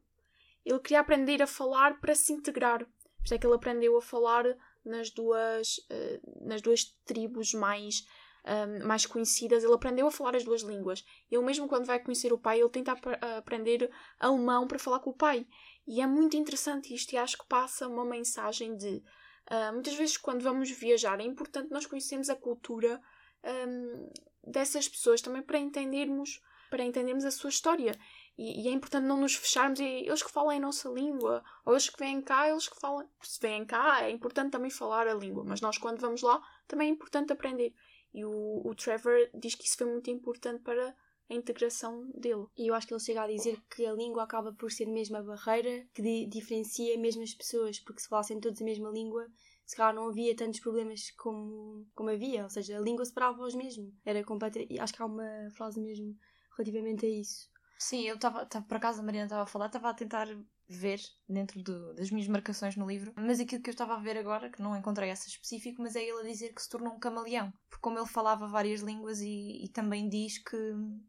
[0.66, 2.86] ele queria aprender a falar para se integrar.
[2.86, 4.46] Por isso é que ele aprendeu a falar
[4.86, 8.08] nas duas, ah, nas duas tribos mais,
[8.50, 9.64] ah, mais conhecidas.
[9.64, 11.06] Ele aprendeu a falar as duas línguas.
[11.32, 15.12] Ele mesmo quando vai conhecer o pai, ele tenta ap- aprender alemão para falar com
[15.12, 15.46] o pai.
[15.88, 19.02] E é muito interessante isto e acho que passa uma mensagem de
[19.50, 23.02] ah, muitas vezes quando vamos viajar é importante nós conhecermos a cultura
[23.44, 24.10] ahm,
[24.44, 27.94] dessas pessoas também para entendermos para entendermos a sua história
[28.38, 31.74] e, e é importante não nos fecharmos e eles que falam a nossa língua ou
[31.74, 35.16] eles que vêm cá eles que falam se vêm cá é importante também falar a
[35.16, 37.74] língua mas nós quando vamos lá também é importante aprender
[38.14, 40.96] e o, o Trevor diz que isso foi muito importante para
[41.30, 44.52] a integração dele E eu acho que ele chega a dizer que a língua acaba
[44.52, 48.62] por ser mesmo a barreira que di- diferencia mesmo as pessoas, porque se falassem todos
[48.62, 49.28] a mesma língua,
[49.66, 53.94] se calhar não havia tantos problemas como, como havia, ou seja, a língua separava-os mesmo.
[54.04, 54.60] Era completa.
[54.68, 56.18] E acho que há uma frase mesmo
[56.58, 57.48] relativamente a isso.
[57.78, 60.28] Sim, eu estava, por acaso a Mariana estava a falar, estava a tentar
[60.70, 64.18] ver dentro do- das minhas marcações no livro, mas aquilo que eu estava a ver
[64.18, 67.00] agora, que não encontrei essa específico, mas é ele a dizer que se tornou um
[67.00, 70.58] camaleão, porque como ele falava várias línguas e, e também diz que,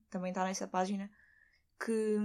[0.08, 1.10] também está nessa página,
[1.82, 2.16] que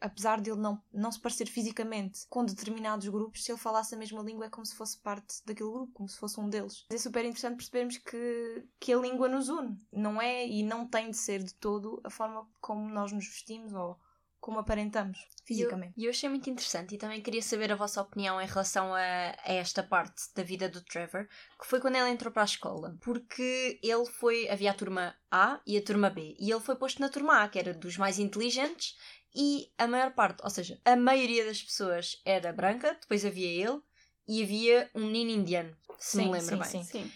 [0.00, 3.98] apesar de ele não, não se parecer fisicamente com determinados grupos, se ele falasse a
[3.98, 6.86] mesma língua é como se fosse parte daquele grupo, como se fosse um deles.
[6.90, 11.10] É super interessante percebermos que, que a língua nos une, não é e não tem
[11.10, 13.98] de ser de todo a forma como nós nos vestimos ou
[14.44, 15.94] como aparentamos fisicamente.
[15.96, 18.94] E eu, eu achei muito interessante e também queria saber a vossa opinião em relação
[18.94, 21.26] a, a esta parte da vida do Trevor,
[21.58, 22.94] que foi quando ele entrou para a escola.
[23.00, 24.46] Porque ele foi.
[24.50, 26.36] Havia a turma A e a turma B.
[26.38, 28.98] E ele foi posto na turma A, que era dos mais inteligentes,
[29.34, 33.80] e a maior parte, ou seja, a maioria das pessoas era branca, depois havia ele
[34.28, 36.68] e havia um menino indiano, se me Sim, lembro sim, bem.
[36.68, 36.84] sim.
[36.84, 37.12] sim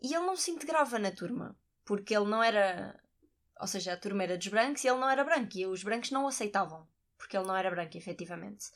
[0.00, 1.54] E ele não se integrava na turma,
[1.84, 2.98] porque ele não era.
[3.62, 6.10] Ou seja, a turma era dos brancos e ele não era branco, e os brancos
[6.10, 6.84] não o aceitavam,
[7.16, 8.66] porque ele não era branco, efetivamente.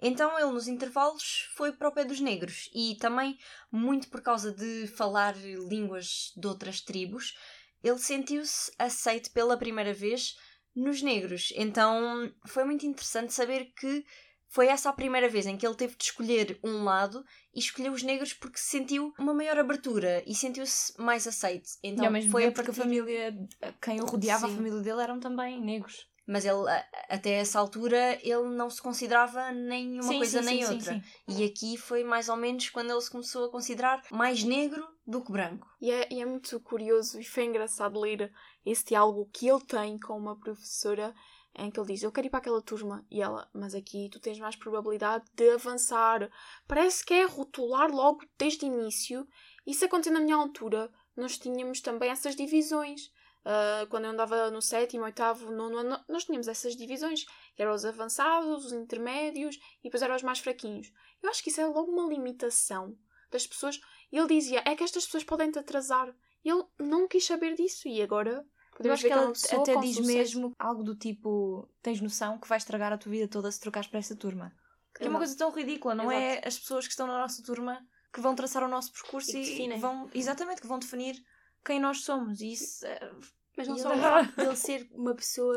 [0.00, 3.38] Então ele, nos intervalos, foi para o pé dos negros, e também,
[3.70, 7.38] muito por causa de falar línguas de outras tribos,
[7.84, 10.36] ele sentiu-se aceito pela primeira vez
[10.74, 11.52] nos negros.
[11.54, 14.04] Então foi muito interessante saber que
[14.52, 17.90] foi essa a primeira vez em que ele teve de escolher um lado e escolheu
[17.90, 21.70] os negros porque sentiu uma maior abertura e sentiu-se mais aceito.
[21.82, 23.34] Então e ao mesmo foi a tempo que a família,
[23.80, 24.52] quem o rodeava, Sim.
[24.52, 26.06] a família dele eram também negros.
[26.26, 26.68] Mas ele,
[27.08, 30.94] até essa altura, ele não se considerava nem uma Sim, coisa sim, nem sim, outra.
[30.94, 34.86] sim, E aqui foi mais ou menos quando ele se começou a considerar mais negro
[35.06, 35.66] do que branco.
[35.80, 38.30] E é, e é muito curioso e foi engraçado ler
[38.64, 41.12] esse diálogo que ele tem com uma professora
[41.56, 43.06] em que ele diz: Eu quero ir para aquela turma.
[43.10, 46.30] E ela, mas aqui tu tens mais probabilidade de avançar.
[46.66, 49.26] Parece que é rotular logo desde o início.
[49.66, 50.90] Isso aconteceu na minha altura.
[51.16, 53.10] Nós tínhamos também essas divisões.
[53.44, 57.24] Ah, quando eu andava no sétimo, oitavo, nono ano, nós tínhamos essas divisões.
[57.56, 60.92] Eram os avançados, os intermédios e depois eram os mais fraquinhos.
[61.22, 62.96] Eu acho que isso é logo uma limitação
[63.30, 63.80] das pessoas.
[64.10, 66.14] E ele dizia: é que estas pessoas podem te atrasar.
[66.44, 67.88] E ele não quis saber disso.
[67.88, 70.16] E agora Eu podemos acho ver que que é ela até diz sucesso.
[70.16, 73.88] mesmo algo do tipo: tens noção que vai estragar a tua vida toda se trocares
[73.88, 74.52] para essa turma.
[74.94, 75.18] Que é uma Exato.
[75.18, 78.62] coisa tão ridícula, não é as pessoas que estão na nossa turma que vão traçar
[78.62, 81.22] o nosso percurso E e, vão, exatamente, que vão definir
[81.64, 82.40] quem nós somos.
[82.42, 83.12] E isso é-
[83.56, 85.56] Mas não E só ele- o facto dele ser uma pessoa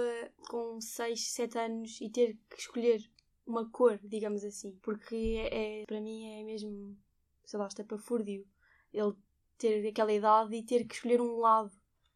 [0.49, 3.01] com 6, 7 anos e ter que escolher
[3.45, 4.71] uma cor, digamos assim.
[4.82, 5.15] Porque
[5.51, 6.97] é, é- para mim é mesmo,
[7.45, 8.45] sei lá, estapafúrdio.
[8.93, 9.13] Ele
[9.58, 11.71] ter aquela idade e ter que escolher um lado.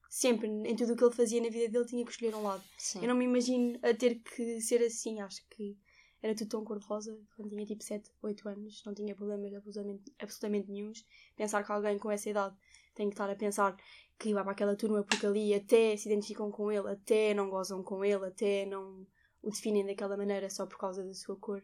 [0.09, 2.63] Sempre, em tudo o que ele fazia na vida dele, tinha que escolher um lado.
[2.79, 3.01] Sim.
[3.01, 5.21] Eu não me imagino a ter que ser assim.
[5.21, 5.77] Acho que
[6.21, 8.83] era tudo tão cor-de-rosa quando tinha tipo 7, 8 anos.
[8.85, 11.05] Não tinha problemas absolutamente, absolutamente nenhums.
[11.35, 12.57] Pensar que alguém com essa idade
[12.95, 13.77] tem que estar a pensar
[14.17, 17.81] que vai para aquela turma porque ali até se identificam com ele, até não gozam
[17.83, 19.07] com ele, até não
[19.41, 21.63] o definem daquela maneira só por causa da sua cor.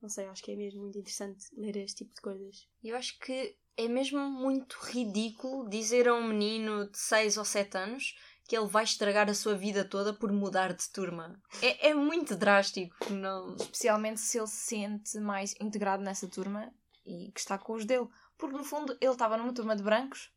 [0.00, 2.68] Não sei, acho que é mesmo muito interessante ler este tipo de coisas.
[2.84, 7.76] Eu acho que é mesmo muito ridículo dizer a um menino de 6 ou 7
[7.76, 8.16] anos
[8.48, 11.40] que ele vai estragar a sua vida toda por mudar de turma.
[11.60, 12.94] É, é muito drástico.
[13.10, 13.56] Não...
[13.56, 16.72] especialmente se ele se sente mais integrado nessa turma
[17.04, 18.06] e que está com os dele.
[18.38, 20.30] Porque no fundo ele estava numa turma de brancos,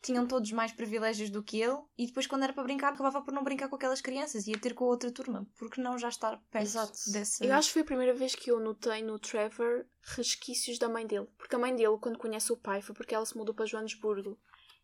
[0.00, 3.32] tinham todos mais privilégios do que ele, e depois quando era para brincar, acabava por
[3.32, 6.40] não brincar com aquelas crianças, ia ter com a outra turma, porque não já estar
[6.50, 6.92] perto Exato.
[7.12, 7.44] dessa.
[7.44, 11.06] Eu acho que foi a primeira vez que eu notei no Trevor resquícios da mãe
[11.06, 11.26] dele.
[11.36, 14.38] Porque a mãe dele, quando conhece o pai, foi porque ela se mudou para Joanesburgo.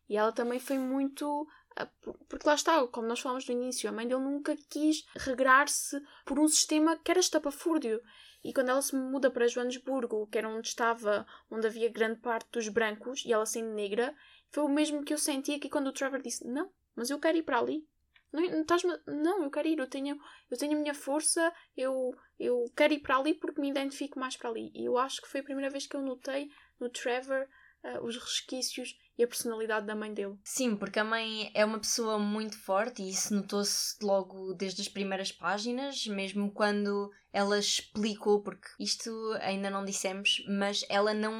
[0.07, 1.47] E ela também foi muito
[1.77, 5.03] Ah, por- Porque lá está, como nós falamos no início, a mãe dele nunca quis
[5.17, 7.99] regrar-se por um sistema que era estapafúrdio.
[8.41, 12.47] E quando ela se muda para Joanesburgo, que era onde estava, onde havia grande parte
[12.49, 14.15] dos brancos, e ela sendo negra,
[14.55, 17.37] foi o mesmo que eu senti aqui quando o Trevor disse: Não, mas eu quero
[17.37, 17.85] ir para ali.
[18.31, 20.17] Não, estás-me- não, eu quero ir, eu tenho,
[20.49, 24.37] eu tenho a minha força, eu, eu quero ir para ali porque me identifico mais
[24.37, 24.71] para ali.
[24.73, 27.45] E eu acho que foi a primeira vez que eu notei no Trevor
[27.83, 30.37] ah, os resquícios e a personalidade da mãe dele.
[30.43, 34.87] Sim, porque a mãe é uma pessoa muito forte e isso notou-se logo desde as
[34.87, 39.09] primeiras páginas, mesmo quando ela explicou, porque isto
[39.41, 41.33] ainda não dissemos, mas ela não,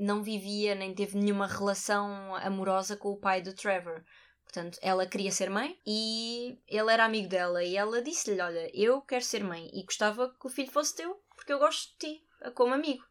[0.00, 4.02] não vivia nem teve nenhuma relação amorosa com o pai do Trevor.
[4.42, 9.00] Portanto, ela queria ser mãe e ele era amigo dela e ela disse-lhe: Olha, eu
[9.02, 12.24] quero ser mãe e gostava que o filho fosse teu porque eu gosto de ti,
[12.54, 13.04] como amigo.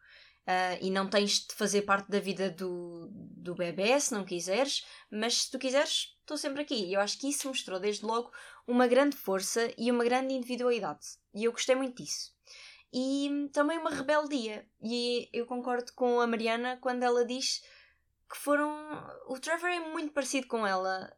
[0.51, 4.83] Ah, e não tens de fazer parte da vida do, do bebê se não quiseres,
[5.11, 6.87] mas se tu quiseres, estou sempre aqui.
[6.87, 8.31] E eu acho que isso mostrou desde logo
[8.67, 11.05] uma grande força e uma grande individualidade.
[11.35, 12.33] E eu gostei muito disso.
[12.91, 14.67] E também uma rebeldia.
[14.81, 17.63] E eu concordo com a Mariana quando ela diz
[18.29, 18.75] que foram.
[19.27, 21.15] O Trevor é muito parecido com ela.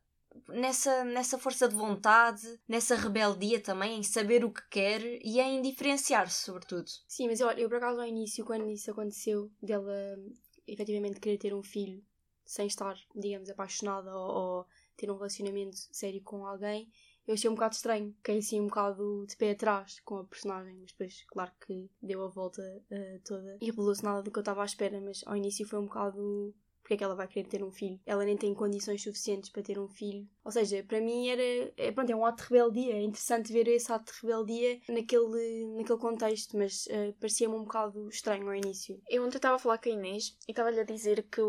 [0.48, 5.62] Nessa, nessa força de vontade, nessa rebeldia também, em saber o que quer e em
[5.62, 6.90] diferenciar-se, sobretudo.
[7.06, 10.18] Sim, mas olha, eu por acaso ao início, quando isso aconteceu, dela
[10.66, 12.02] efetivamente querer ter um filho
[12.46, 16.90] sem estar, digamos, apaixonada ou, ou ter um relacionamento sério com alguém,
[17.28, 18.14] eu achei um bocado estranho.
[18.18, 22.24] Fiquei assim um bocado de pé atrás com a personagem, mas depois, claro que deu
[22.24, 25.36] a volta eh, toda e revelou-se nada do que eu estava à espera, mas ao
[25.36, 26.54] início foi um bocado.
[26.82, 28.00] Porque é que ela vai querer ter um filho?
[28.08, 30.28] Ela nem tem condições suficientes para ter um filho.
[30.44, 31.72] Ou seja, para mim era.
[31.78, 32.94] É, pronto, é um ato de rebeldia.
[32.96, 38.10] É interessante ver esse ato de rebeldia naquele, naquele contexto, mas eh, parecia-me um bocado
[38.10, 39.00] estranho ao início.
[39.08, 41.40] Eu ontem estava a falar com a Inês e estava-lhe a dizer que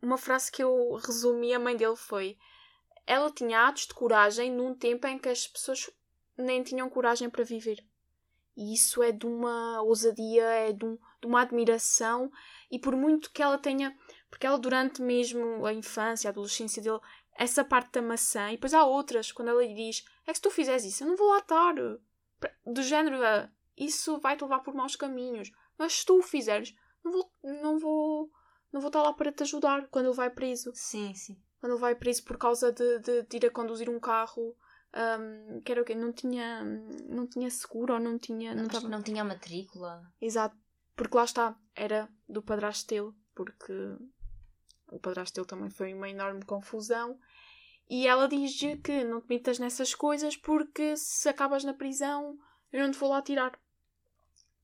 [0.00, 2.38] uma frase que eu resumi a mãe dele foi:
[3.06, 5.90] ela tinha atos de coragem num tempo em que as pessoas
[6.36, 7.84] nem tinham coragem para viver.
[8.56, 12.30] E isso é de uma ousadia, é de, um- de uma admiração,
[12.70, 13.96] e por muito que ela tenha.
[14.30, 16.98] Porque ela, durante mesmo a infância, a adolescência dele,
[17.38, 20.42] essa parte da maçã, e depois há outras, quando ela lhe diz: É que se
[20.42, 21.74] tu fizeres isso, eu não vou lá estar.
[22.66, 25.50] Do género, "Ah, isso vai-te levar por maus caminhos.
[25.78, 28.30] Mas se tu o fizeres, não vou, não vou,
[28.72, 30.70] não vou estar lá para te ajudar quando ele vai preso.
[30.74, 31.38] Sim, sim.
[31.60, 34.54] Quando ele vai preso por causa de, de, de ir a conduzir um carro
[34.94, 35.94] hum, que era o quê?
[35.94, 36.62] Não tinha,
[37.08, 38.54] não tinha seguro ou não tinha.
[38.54, 38.88] Não estava...
[38.88, 40.10] não tinha matrícula.
[40.20, 40.56] Exato.
[40.94, 43.72] Porque lá está, era do padrasto dele, porque
[44.90, 47.18] o padrasto dele também foi uma enorme confusão.
[47.88, 52.38] E ela diz-lhe que não te metas nessas coisas porque se acabas na prisão
[52.72, 53.58] eu não te vou lá tirar.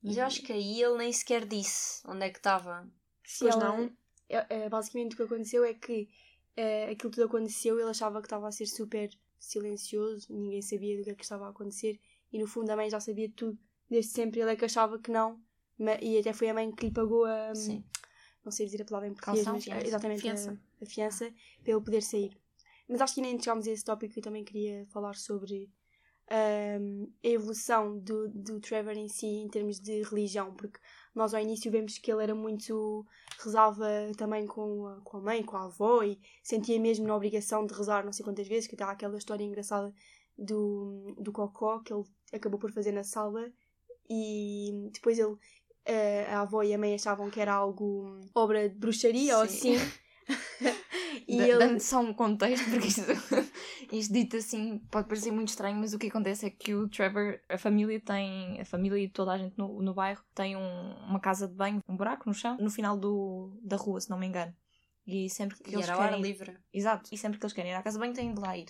[0.03, 2.85] Mas eu acho que aí ele nem sequer disse onde é que estava.
[3.23, 3.91] Se Pois ela- não.
[4.27, 6.09] é- é, basicamente o que aconteceu é que
[6.55, 11.03] é, aquilo tudo aconteceu, ele achava que estava a ser super silencioso, ninguém sabia do
[11.03, 11.99] que é que estava a acontecer
[12.31, 13.57] e no fundo a mãe já sabia tudo
[13.89, 15.41] desde sempre, ele é que achava que não
[16.01, 17.83] e até foi a mãe que lhe pagou a Sim.
[18.43, 19.53] não sei dizer a palavra em português, Calção?
[19.53, 19.87] mas Fiança.
[19.87, 20.51] exatamente Fiança.
[20.51, 22.37] A, a fiança para ele poder sair.
[22.87, 25.69] Mas acho que ainda nem chegámos a esse tópico eu também queria falar sobre
[26.29, 30.79] ahm, a evolução do, do Trevor em si em termos de religião, porque
[31.15, 33.05] nós ao início vemos que ele era muito.
[33.43, 37.65] rezava também com a, com a mãe, com a avó e sentia mesmo na obrigação
[37.65, 39.93] de rezar não sei quantas vezes, que há aquela história engraçada
[40.37, 43.51] do, do Cocó que ele acabou por fazer na sala
[44.09, 45.35] e depois ele.
[45.85, 49.75] eh, a avó e a mãe achavam que era algo obra de bruxaria ou Sim.
[49.75, 49.91] assim.
[51.27, 53.01] e ele, Dando só um contexto, porque isto,
[53.91, 57.39] isto dito assim pode parecer muito estranho, mas o que acontece é que o Trevor,
[57.49, 61.19] a família tem, a família e toda a gente no, no bairro tem um- uma
[61.19, 64.25] casa de banho, um buraco no chão, no final do, da rua, se não me
[64.27, 64.53] engano.
[65.05, 66.21] E sempre que E eles era querem...
[66.21, 66.57] livre.
[66.73, 68.67] Exato, e sempre que eles querem ir à casa de banho têm de lá ir.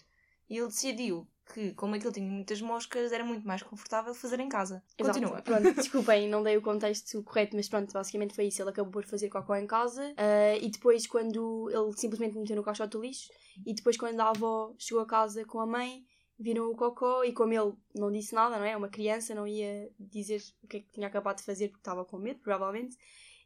[0.54, 4.48] E ele decidiu que, como aquilo tinha muitas moscas, era muito mais confortável fazer em
[4.48, 4.84] casa.
[4.96, 5.20] Exato.
[5.20, 5.42] Continua.
[5.42, 8.62] Pronto, desculpem, não dei o contexto correto, mas pronto, basicamente foi isso.
[8.62, 12.62] Ele acabou por fazer cocó em casa ah, e depois, quando ele simplesmente meteu no
[12.62, 13.32] caixote do lixo,
[13.66, 16.06] e depois, quando a avó chegou a casa com a mãe,
[16.38, 18.78] viram o cocó e, como ele não disse nada, não é?
[18.78, 22.06] Uma criança não ia dizer o que é que tinha acabado de fazer porque estava
[22.06, 22.96] com medo, provavelmente.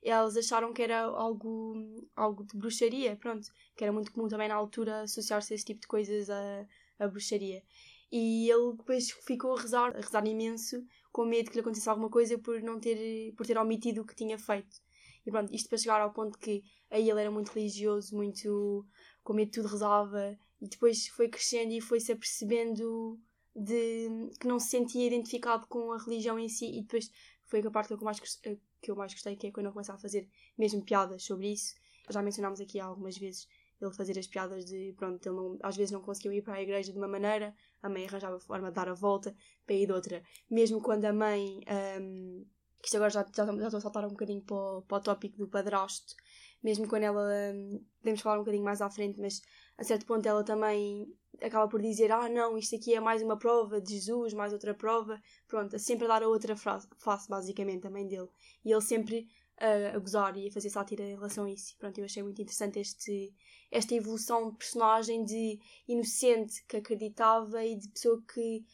[0.03, 1.73] Eles acharam que era algo,
[2.15, 3.47] algo de bruxaria, pronto,
[3.77, 6.65] que era muito comum também na altura associar-se a esse tipo de coisas a,
[6.99, 7.63] a bruxaria.
[8.11, 12.09] E ele depois ficou a rezar, a rezar imenso, com medo que lhe acontecesse alguma
[12.09, 14.81] coisa por não ter, por ter omitido o que tinha feito.
[15.25, 18.85] E pronto, isto para chegar ao ponto que aí ele era muito religioso, muito
[19.23, 23.19] com medo de tudo rezava, e depois foi crescendo e foi-se apercebendo
[23.53, 27.11] de que não se sentia identificado com a religião em si, e depois
[27.45, 28.39] foi a parte que eu mais, gos-
[28.81, 31.75] que eu mais gostei, que é quando eu começo a fazer mesmo piadas sobre isso.
[32.09, 33.47] Já mencionámos aqui algumas vezes
[33.79, 36.61] ele fazer as piadas de, pronto, ele não, às vezes não conseguiu ir para a
[36.61, 39.91] igreja de uma maneira, a mãe arranjava forma de dar a volta para ir de
[39.91, 40.23] outra.
[40.49, 41.61] Mesmo quando a mãe,
[42.01, 42.45] um,
[42.81, 45.01] que isto agora já, já, já estou a saltar um bocadinho para o, para o
[45.01, 46.15] tópico do padrasto,
[46.63, 49.41] mesmo quando ela, um, podemos falar um bocadinho mais à frente, mas
[49.77, 51.07] a certo ponto ela também
[51.41, 54.73] acaba por dizer, ah não, isto aqui é mais uma prova de Jesus, mais outra
[54.73, 58.27] prova, pronto, sempre a dar a outra face, basicamente, a mãe dele.
[58.65, 59.27] E ele sempre
[59.61, 61.75] uh, a gozar e a fazer sátira em relação a isso.
[61.77, 63.33] Pronto, eu achei muito interessante este,
[63.71, 68.65] esta evolução de personagem de inocente que acreditava e de pessoa que,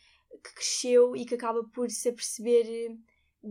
[0.43, 2.97] que cresceu e que acaba por se aperceber,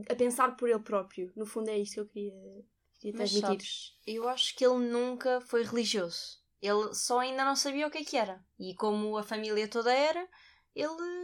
[0.09, 1.33] a pensar por ele próprio.
[1.37, 2.65] No fundo é isto que eu queria,
[3.01, 3.43] queria transmitir.
[3.43, 6.41] Mas sabes, eu acho que ele nunca foi religioso.
[6.61, 8.41] Ele só ainda não sabia o que é que era.
[8.57, 10.29] E como a família toda era,
[10.77, 11.23] ele.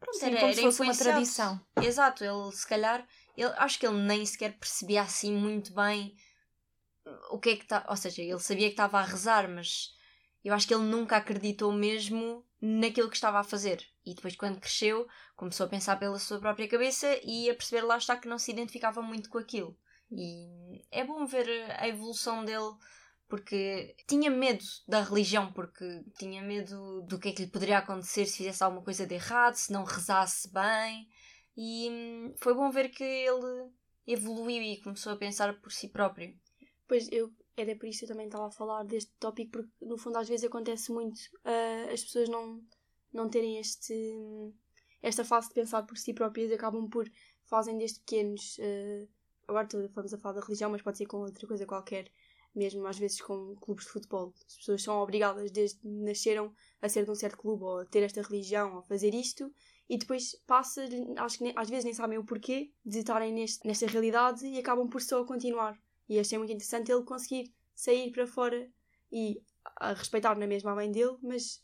[0.00, 1.60] Pronto, Sim, era, como era se fosse uma tradição.
[1.82, 3.06] Exato, ele se calhar.
[3.38, 6.16] Ele, acho que ele nem sequer percebia assim muito bem
[7.30, 7.86] o que é que está.
[7.88, 9.94] Ou seja, ele sabia que estava a rezar, mas
[10.44, 13.86] eu acho que ele nunca acreditou mesmo naquilo que estava a fazer.
[14.04, 17.96] E depois, quando cresceu, começou a pensar pela sua própria cabeça e a perceber lá
[17.96, 19.78] está que não se identificava muito com aquilo.
[20.10, 22.74] E é bom ver a evolução dele
[23.28, 28.26] porque tinha medo da religião, porque tinha medo do que é que lhe poderia acontecer
[28.26, 31.06] se fizesse alguma coisa de errado, se não rezasse bem.
[31.60, 33.68] E hum, foi bom ver que ele
[34.06, 36.32] evoluiu e começou a pensar por si próprio.
[36.86, 39.98] Pois eu era por isso que eu também estava a falar deste tópico, porque no
[39.98, 42.62] fundo às vezes acontece muito uh, as pessoas não,
[43.12, 43.92] não terem este,
[45.02, 47.10] esta fase de pensar por si próprias e acabam por
[47.42, 48.56] fazem desde pequenos.
[48.58, 49.08] Uh,
[49.48, 52.08] agora estamos a falar da religião, mas pode ser com outra coisa qualquer
[52.54, 54.32] mesmo às vezes com clubes de futebol.
[54.46, 58.04] As pessoas são obrigadas desde nasceram a ser de um certo clube ou a ter
[58.04, 59.52] esta religião ou a fazer isto
[59.88, 60.86] e depois passa,
[61.16, 64.58] acho que nem, às vezes nem sabem o porquê de estarem neste, nesta realidade e
[64.58, 65.80] acabam por só continuar.
[66.08, 68.70] E achei muito interessante ele conseguir sair para fora
[69.10, 69.42] e
[69.76, 71.62] a respeitar na mesma a mãe dele, mas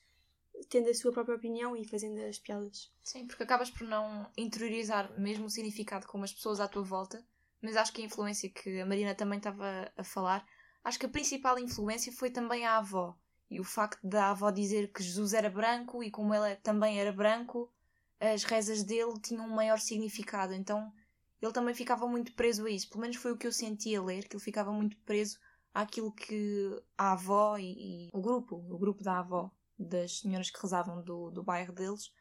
[0.68, 2.92] tendo a sua própria opinião e fazendo as piadas.
[3.02, 7.24] Sim, porque acabas por não interiorizar mesmo o significado com as pessoas à tua volta,
[7.60, 10.46] mas acho que a influência que a Marina também estava a falar
[10.84, 13.16] acho que a principal influência foi também a avó.
[13.50, 17.12] E o facto da avó dizer que Jesus era branco e como ele também era
[17.12, 17.72] branco,
[18.32, 20.54] as rezas dele tinham um maior significado.
[20.54, 20.92] Então
[21.40, 22.88] ele também ficava muito preso a isso.
[22.88, 25.38] Pelo menos foi o que eu senti a ler, que ele ficava muito preso
[25.72, 30.60] àquilo que a avó e, e o grupo, o grupo da avó, das senhoras que
[30.60, 32.12] rezavam do, do bairro deles,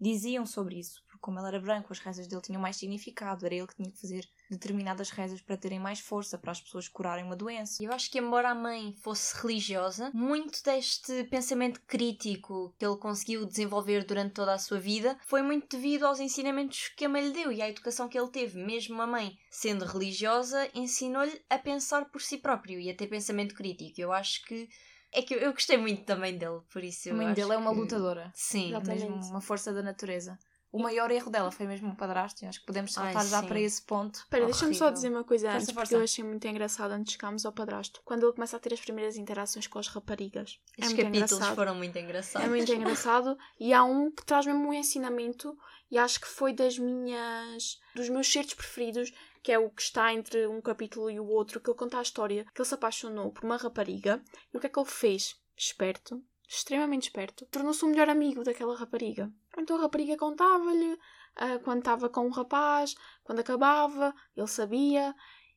[0.00, 1.02] diziam sobre isso.
[1.06, 3.44] Porque como ele era branco, as rezas dele tinham mais significado.
[3.46, 6.88] Era ele que tinha que fazer determinadas rezas para terem mais força, para as pessoas
[6.88, 7.82] curarem uma doença.
[7.82, 13.44] Eu acho que, embora a mãe fosse religiosa, muito deste pensamento crítico que ele conseguiu
[13.46, 17.32] desenvolver durante toda a sua vida foi muito devido aos ensinamentos que a mãe lhe
[17.32, 18.62] deu e à educação que ele teve.
[18.62, 23.54] Mesmo a mãe, sendo religiosa, ensinou-lhe a pensar por si próprio e a ter pensamento
[23.54, 24.00] crítico.
[24.00, 24.68] Eu acho que
[25.14, 27.08] é que eu, gostei muito também dele, por isso.
[27.10, 27.78] A mãe dele é uma que...
[27.78, 28.32] lutadora.
[28.34, 29.04] Sim, Exatamente.
[29.04, 30.36] mesmo uma força da natureza.
[30.74, 33.40] O maior erro dela foi mesmo o padrasto, e acho que podemos saltar Ai, já
[33.44, 34.16] para esse ponto.
[34.16, 35.80] Espera, deixa-me só dizer uma coisa força, antes, força.
[35.82, 38.00] porque eu achei muito engraçado antes de chegarmos ao padrasto.
[38.04, 40.58] Quando ele começa a ter as primeiras interações com as raparigas.
[40.76, 41.54] Os é capítulos engraçado.
[41.54, 42.44] foram muito engraçados.
[42.44, 43.38] É muito engraçado.
[43.60, 45.56] e há um que traz mesmo um ensinamento,
[45.92, 47.78] e acho que foi das minhas.
[47.94, 49.12] dos meus certos preferidos,
[49.44, 52.02] que é o que está entre um capítulo e o outro, que ele conta a
[52.02, 54.20] história que ele se apaixonou por uma rapariga,
[54.52, 55.36] e o que é que ele fez?
[55.56, 59.30] Esperto, extremamente esperto, tornou-se o melhor amigo daquela rapariga.
[59.56, 65.14] Então a rapariga contava-lhe uh, quando estava com um rapaz, quando acabava, ele sabia.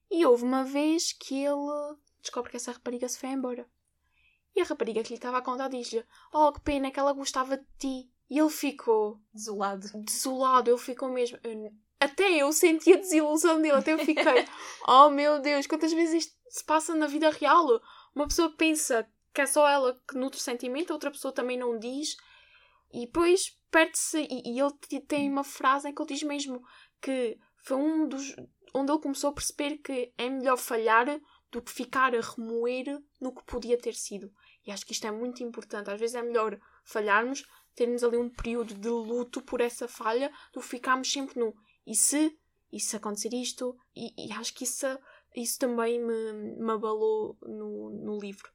[0.09, 3.67] E houve uma vez que ele descobre que essa rapariga se foi embora.
[4.55, 7.57] E a rapariga que lhe estava a contar diz-lhe: Oh, que pena que ela gostava
[7.57, 8.11] de ti.
[8.29, 9.87] E ele ficou desolado.
[10.03, 11.37] Desolado, ele ficou mesmo.
[11.43, 14.23] Eu, até eu senti a desilusão dele, até eu fiquei:
[14.87, 17.81] Oh meu Deus, quantas vezes isto se passa na vida real?
[18.15, 21.77] Uma pessoa pensa que é só ela que nutre sentimento, a outra pessoa também não
[21.77, 22.17] diz,
[22.91, 24.19] e depois perde-se.
[24.19, 26.61] E, e, ele tem uma frase em que ele diz mesmo
[27.01, 28.35] que foi um dos.
[28.73, 31.05] onde ele começou a perceber que é melhor falhar
[31.51, 34.31] do que ficar a remoer no que podia ter sido.
[34.65, 35.89] E acho que isto é muito importante.
[35.89, 40.59] Às vezes é melhor falharmos, termos ali um período de luto por essa falha, do
[40.59, 41.55] que ficarmos sempre no
[41.87, 42.37] e se,
[42.69, 44.85] e se acontecer isto, e, e acho que isso,
[45.33, 48.51] isso também me, me abalou no, no livro.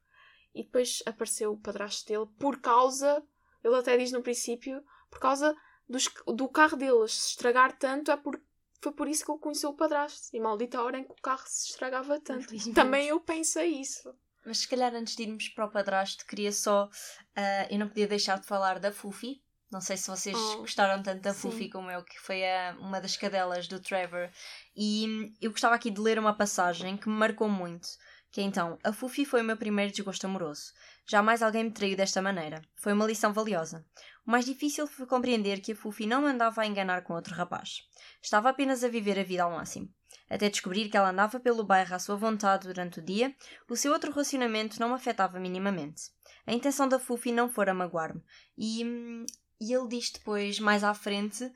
[0.54, 3.26] E depois apareceu o padrasto dele por causa,
[3.64, 5.54] ele até diz no princípio, por causa
[5.88, 8.40] dos, do carro deles se estragar tanto, é por,
[8.80, 10.34] foi por isso que ele conheceu o padrasto.
[10.34, 12.48] E maldita hora em que o carro se estragava tanto.
[12.72, 14.12] Também eu pensei isso.
[14.44, 16.86] Mas se calhar antes de irmos para o padrasto, queria só.
[16.86, 19.40] Uh, eu não podia deixar de falar da Fufi.
[19.70, 21.50] Não sei se vocês oh, gostaram tanto da sim.
[21.50, 24.30] Fufi como eu, que foi a, uma das cadelas do Trevor.
[24.76, 27.88] E eu gostava aqui de ler uma passagem que me marcou muito
[28.32, 30.72] que então, a Fufi foi o meu primeiro desgosto amoroso.
[31.06, 32.62] Jamais alguém me traiu desta maneira.
[32.74, 33.84] Foi uma lição valiosa.
[34.26, 37.34] O mais difícil foi compreender que a Fufi não me andava a enganar com outro
[37.34, 37.82] rapaz.
[38.22, 39.92] Estava apenas a viver a vida ao máximo.
[40.30, 43.36] Até descobrir que ela andava pelo bairro à sua vontade durante o dia,
[43.68, 46.04] o seu outro relacionamento não me afetava minimamente.
[46.46, 48.22] A intenção da Fufi não fora magoar-me.
[48.56, 49.26] E, hum,
[49.60, 51.52] e ele diz depois, mais à frente,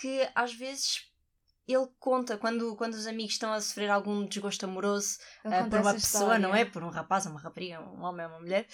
[0.00, 1.12] que às vezes
[1.66, 5.92] ele conta quando, quando os amigos estão a sofrer algum desgosto amoroso uh, por uma
[5.94, 6.38] pessoa, história.
[6.38, 6.64] não é?
[6.64, 8.66] Por um rapaz, uma rapariga, um homem ou uma mulher,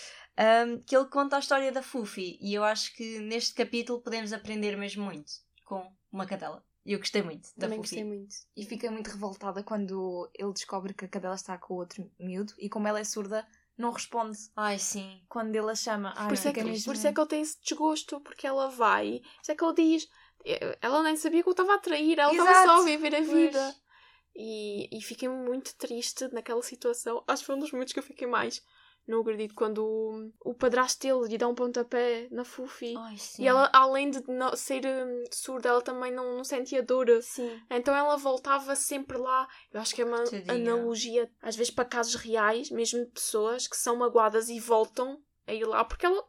[0.66, 2.38] um, que ele conta a história da Fufi.
[2.40, 5.30] E eu acho que neste capítulo podemos aprender mesmo muito
[5.64, 6.64] com uma cadela.
[6.84, 7.96] E eu gostei muito da Também Fufi.
[7.96, 8.34] gostei muito.
[8.56, 12.54] E fica muito revoltada quando ele descobre que a cadela está com o outro miúdo
[12.58, 15.22] e como ela é surda, não responde Ai, sim.
[15.28, 16.12] quando ele a chama.
[16.16, 18.46] Ai, Por isso, é que, mesmo- por isso é que ele tem esse desgosto, porque
[18.46, 19.20] ela vai.
[19.20, 20.08] Por isso é que ele diz.
[20.44, 23.18] Eh, Ela nem sabia que eu estava a trair, ela estava só a viver a
[23.18, 23.30] Pois.
[23.30, 23.74] vida.
[24.34, 27.22] E, e fiquei muito triste naquela situação.
[27.26, 28.62] Acho que foi um dos momentos que eu fiquei mais.
[29.06, 32.94] Não acredito quando o, o padrasto dele lhe dá um pontapé na Fufi.
[32.96, 33.16] Ai.
[33.38, 37.06] E ela, além de não- ser hum, surda, ela também não, não sentia dor.
[37.22, 37.60] Sim.
[37.68, 39.48] Então ela voltava sempre lá.
[39.72, 43.76] Eu acho que é uma analogia, às vezes, para casos reais, mesmo de pessoas que
[43.76, 46.22] são magoadas e voltam a ir lá, porque ela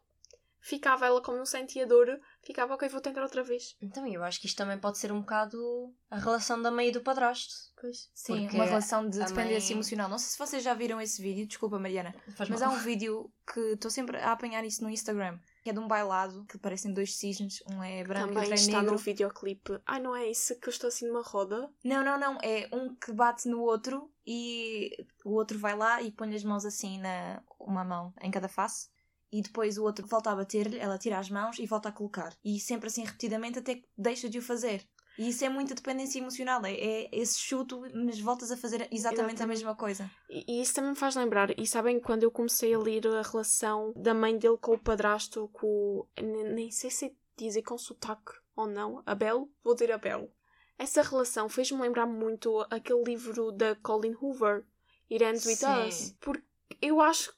[0.59, 3.75] ficava, ela como não sentia dor, ficava, ok, vou tentar outra vez.
[3.81, 6.91] Então, eu acho que isto também pode ser um bocado a relação da mãe e
[6.91, 7.53] do padrasto.
[7.79, 8.09] Pois.
[8.13, 10.09] Sim, Porque uma relação de dependência mãe- emocional.
[10.09, 12.69] Não sei se vocês já viram esse vídeo, desculpa Mariana, Faz mas mal.
[12.69, 15.87] há um vídeo que estou sempre a apanhar isso no Instagram, que é de um
[15.87, 18.91] bailado, que parecem dois cisnes, um é branco e também outro é está negro.
[18.91, 19.79] no videoclipe.
[19.85, 21.69] Ai, não é isso que eu estou assim numa roda?
[21.83, 26.11] Não, não, não, é um que bate no outro e o outro vai lá e
[26.11, 28.89] põe as mãos assim na uma mão em cada face.
[29.31, 32.35] E depois o outro volta a bater-lhe, ela tira as mãos e volta a colocar.
[32.43, 34.85] E sempre assim repetidamente até que deixa de o fazer.
[35.17, 36.65] E isso é muita dependência emocional.
[36.65, 40.09] É, é esse chuto, mas voltas a fazer exatamente a mesma coisa.
[40.29, 41.57] E, e isso também me faz lembrar.
[41.59, 45.49] E sabem, quando eu comecei a ler a relação da mãe dele com o padrasto,
[45.53, 46.07] com o.
[46.21, 49.03] nem- sei se é dizer com sotaque ou não.
[49.05, 49.49] Abel?
[49.63, 50.31] Vou dizer Abel.
[50.77, 54.65] Essa relação fez-me lembrar muito aquele livro da Colin Hoover,
[55.11, 55.87] It Ends With Sim.
[55.87, 56.15] Us.
[56.19, 56.43] Porque
[56.81, 57.31] eu acho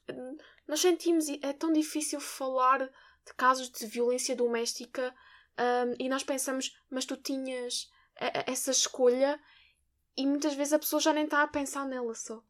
[0.66, 1.28] nós sentimos.
[1.28, 2.78] É tão difícil falar
[3.26, 5.14] de casos de violência doméstica
[5.58, 7.90] hum, e nós pensamos, mas tu tinhas
[8.20, 9.40] a- a- essa escolha
[10.16, 12.42] e muitas vezes a pessoa já nem está a pensar nela só.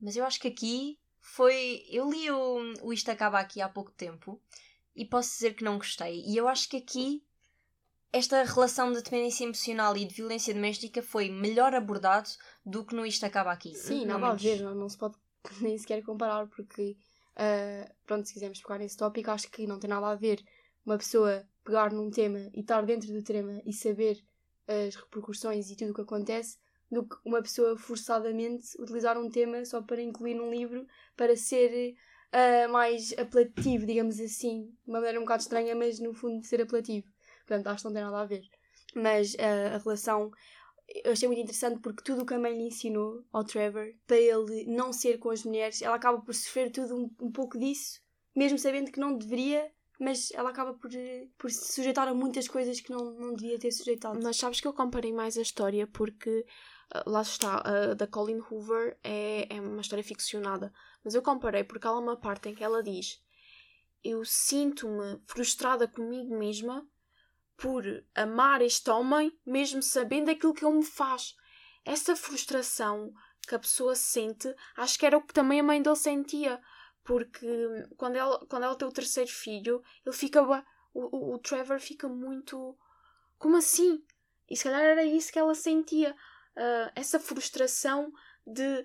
[0.00, 1.84] Mas eu acho que aqui foi.
[1.88, 4.40] Eu li o, o Isto Acaba Aqui há pouco tempo
[4.96, 6.22] e posso dizer que não gostei.
[6.26, 7.22] E eu acho que aqui
[8.12, 12.28] esta relação de dependência emocional e de violência doméstica foi melhor abordado
[12.66, 13.74] do que no Isto Acaba Aqui.
[13.74, 14.42] Sim, não a menos.
[14.42, 15.16] ver, não, não se pode
[15.62, 16.96] nem sequer comparar, porque,
[17.36, 20.42] ah, pronto, se quisermos pegar nesse tópico, acho que não tem nada a ver
[20.84, 24.22] uma pessoa pegar num tema e estar dentro do tema e saber
[24.66, 26.58] as repercussões e tudo o que acontece,
[26.90, 31.94] do que uma pessoa forçadamente utilizar um tema só para incluir num livro para ser
[32.32, 36.60] ah, mais apelativo, digamos assim, de uma maneira um bocado estranha, mas no fundo ser
[36.60, 37.06] apelativo.
[37.46, 38.42] Portanto, acho que não tem nada a ver.
[38.94, 40.30] Mas ah, a relação
[41.04, 44.16] eu achei muito interessante porque tudo o que a mãe lhe ensinou ao Trevor para
[44.16, 48.00] ele não ser com as mulheres, ela acaba por sofrer tudo um, um pouco disso,
[48.34, 52.48] mesmo sabendo que não deveria, mas ela acaba por, eh, por se sujeitar a muitas
[52.48, 54.18] coisas que não, não devia ter sujeitado.
[54.22, 56.44] Mas sabes que eu comparei mais a história porque
[56.90, 60.72] ah, lá está, a da Colin Hoover é, é uma história ficcionada.
[61.04, 63.22] Mas eu comparei porque há uma parte em que ela diz:
[64.02, 66.86] Eu sinto-me frustrada comigo mesma
[67.62, 71.36] por amar este homem, mesmo sabendo aquilo que ele me faz.
[71.84, 73.14] Essa frustração
[73.46, 76.60] que a pessoa sente, acho que era o que também a mãe dele sentia.
[77.04, 77.46] Porque
[77.96, 80.42] quando ela, quando ela tem o terceiro filho, ele fica.
[80.42, 80.54] O,
[80.92, 82.76] o, o Trevor fica muito.
[83.38, 84.04] Como assim?
[84.50, 86.16] E se calhar era isso que ela sentia.
[86.56, 88.12] ah, essa frustração
[88.44, 88.84] de.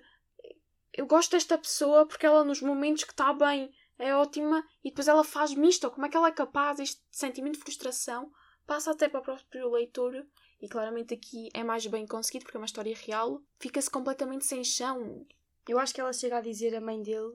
[0.92, 5.08] Eu gosto desta pessoa porque ela, nos momentos que está bem, é ótima e depois
[5.08, 5.90] ela faz-me isto.
[5.90, 6.78] Como é que ela é capaz?
[6.78, 8.32] Este sentimento de frustração
[8.68, 10.24] passa até para o próprio leitor.
[10.60, 13.42] E claramente aqui é mais bem conseguido porque é uma história real.
[13.58, 15.26] Fica-se completamente sem chão.
[15.66, 17.34] Eu acho que ela chega a dizer à mãe dele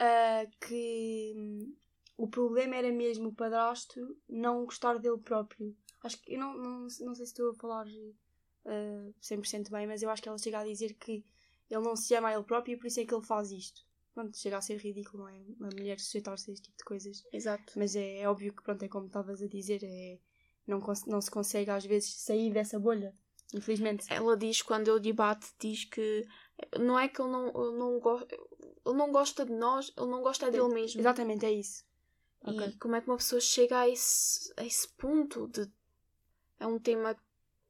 [0.00, 1.74] ah, que hum,
[2.16, 5.76] o problema era mesmo o padrasto não gostar dele próprio.
[6.02, 7.86] Acho que eu não, não, não sei se estou a falar
[8.64, 11.24] ah, 100% bem, mas eu acho que ela chega a dizer que
[11.70, 13.86] ele não se ama a ele próprio e por isso é que ele faz isto.
[14.14, 15.38] Pronto, chega a ser ridículo, não é?
[15.60, 17.22] Uma mulher sujeitar-se a este tipo de coisas.
[17.30, 17.74] Exato.
[17.76, 20.18] Mas é, é óbvio que, pronto, é como estavas a dizer, é,
[20.66, 23.14] não, não se consegue às vezes sair dessa bolha,
[23.54, 24.06] infelizmente.
[24.10, 26.26] Ela diz, quando ele debate, diz que
[26.78, 28.18] não é que ele não, ele não, go
[28.86, 31.00] ele não gosta de nós, ele não gosta dele mesmo.
[31.00, 31.84] Exatamente, é isso.
[32.46, 32.72] E Ok.
[32.80, 35.70] como é que uma pessoa chega a esse, a esse ponto de.
[36.58, 37.14] É um tema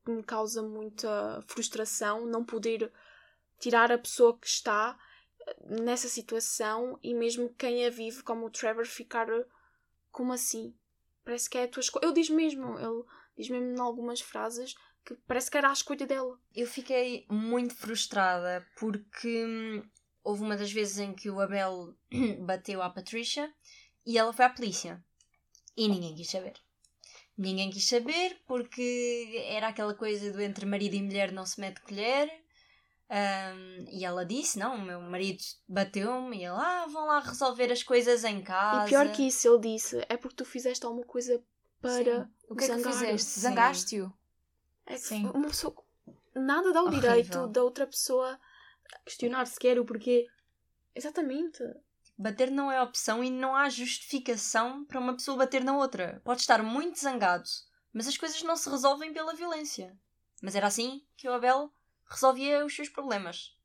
[0.04, 2.92] que me causa muita frustração não poder
[3.58, 4.98] tirar a pessoa que está.
[5.64, 9.28] nessa situação e mesmo quem a vive, como o Trevor, ficar
[10.10, 10.74] como assim?
[11.26, 12.04] Parece que é a tua escolha.
[12.04, 13.02] Ele diz mesmo, ele
[13.36, 16.38] diz mesmo em algumas frases que parece que era a escolha dela.
[16.54, 19.82] Eu fiquei muito frustrada porque hum,
[20.22, 21.96] houve uma das vezes em que o Abel
[22.46, 23.52] bateu à Patricia
[24.06, 25.04] e ela foi à polícia.
[25.76, 26.54] E ninguém quis saber.
[27.36, 31.80] Ninguém quis saber porque era aquela coisa do entre marido e mulher não se mete
[31.80, 32.30] colher.
[33.08, 36.38] Um, e ela disse: Não, o meu marido bateu-me.
[36.38, 38.86] E ele, ah, vão lá resolver as coisas em casa.
[38.86, 41.42] E pior que isso, ele disse: É porque tu fizeste alguma coisa
[41.80, 42.24] para.
[42.24, 42.30] Sim.
[42.48, 43.40] O que é que fizeste?
[43.40, 44.12] Zangaste-o?
[44.86, 45.26] É Sim.
[45.34, 45.74] uma pessoa.
[46.34, 47.10] Nada dá o Horrível.
[47.10, 48.38] direito da outra pessoa.
[49.04, 50.26] Questionar sequer o porquê.
[50.94, 51.62] Exatamente.
[52.18, 56.20] Bater não é opção e não há justificação para uma pessoa bater na outra.
[56.24, 57.48] Pode estar muito zangado,
[57.92, 59.96] mas as coisas não se resolvem pela violência.
[60.42, 61.70] Mas era assim que o Abel
[62.08, 63.56] resolvia os seus problemas.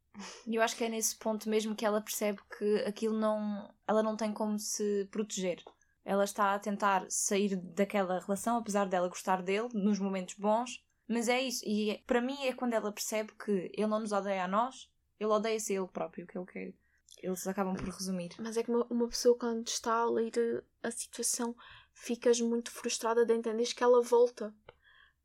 [0.45, 3.73] E eu acho que é nesse ponto mesmo que ela percebe que aquilo não.
[3.87, 5.63] Ela não tem como se proteger.
[6.03, 10.83] Ela está a tentar sair daquela relação, apesar dela gostar dele, nos momentos bons.
[11.07, 11.63] Mas é isso.
[11.65, 14.89] E é- para mim é quando ela percebe que ele não nos odeia a nós,
[15.19, 16.73] ele odeia-se a ele próprio, que é o que
[17.21, 18.31] eles acabam por resumir.
[18.39, 21.55] Mas é que uma, uma pessoa, quando está a ler a situação,
[21.93, 24.53] ficas muito frustrada de entender que ela volta.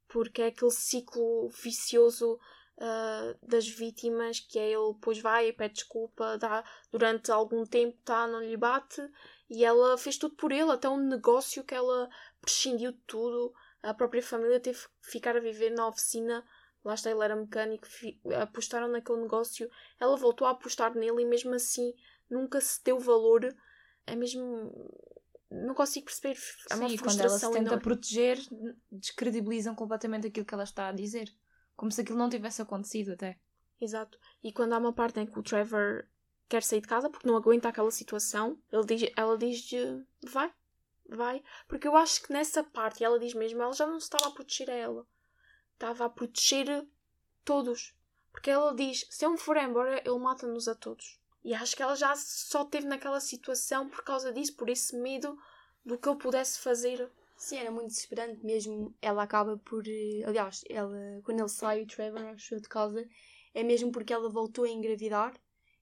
[0.09, 2.39] Porque é aquele ciclo vicioso
[2.79, 7.97] ah, das vítimas que é ele depois vai e pede desculpa, dá, durante algum tempo
[8.05, 9.03] tá, não lhe bate
[9.49, 12.09] e ela fez tudo por ele, até um negócio que ela
[12.41, 13.55] prescindiu de tudo.
[13.83, 16.45] A própria família teve que ficar a viver na oficina.
[16.85, 17.87] Lá está, ele era mecânico,
[18.41, 19.71] apostaram naquele negócio.
[20.01, 21.95] Ela voltou a apostar nele e mesmo assim
[22.29, 23.55] nunca se deu valor.
[24.05, 24.91] É mesmo.
[25.49, 26.37] Não consigo perceber.
[26.71, 27.83] É uma Sim, e quando ela se frustração tenta enorme.
[27.83, 28.39] proteger,
[28.91, 31.33] descredibilizam completamente aquilo que ela está a dizer.
[31.77, 33.39] Como se aquilo não tivesse acontecido até.
[33.81, 34.19] Exato.
[34.43, 36.07] E quando há uma parte em que o Trevor
[36.49, 39.71] quer sair de casa porque não aguenta aquela situação, ele diz, ela diz
[40.23, 40.53] vai,
[41.09, 41.43] vai.
[41.69, 44.71] Porque eu acho que nessa parte, ela diz mesmo, ela já não estava a proteger
[44.71, 45.07] a ela.
[45.75, 46.87] Estava a proteger
[47.45, 47.95] todos.
[48.33, 51.19] Porque ela diz, se eu me for embora, ele mata-nos a todos.
[51.45, 55.39] E acho que ela já só teve naquela situação por causa disso, por esse medo
[55.85, 57.11] do que ele pudesse fazer.
[57.37, 58.95] Sim, era muito desesperante mesmo.
[59.01, 59.87] Ela acaba por.
[59.87, 63.07] eh, Aliás, ela, quando ele sai, o Trevor, acho eu, de casa,
[63.55, 65.33] é mesmo porque ela voltou a engravidar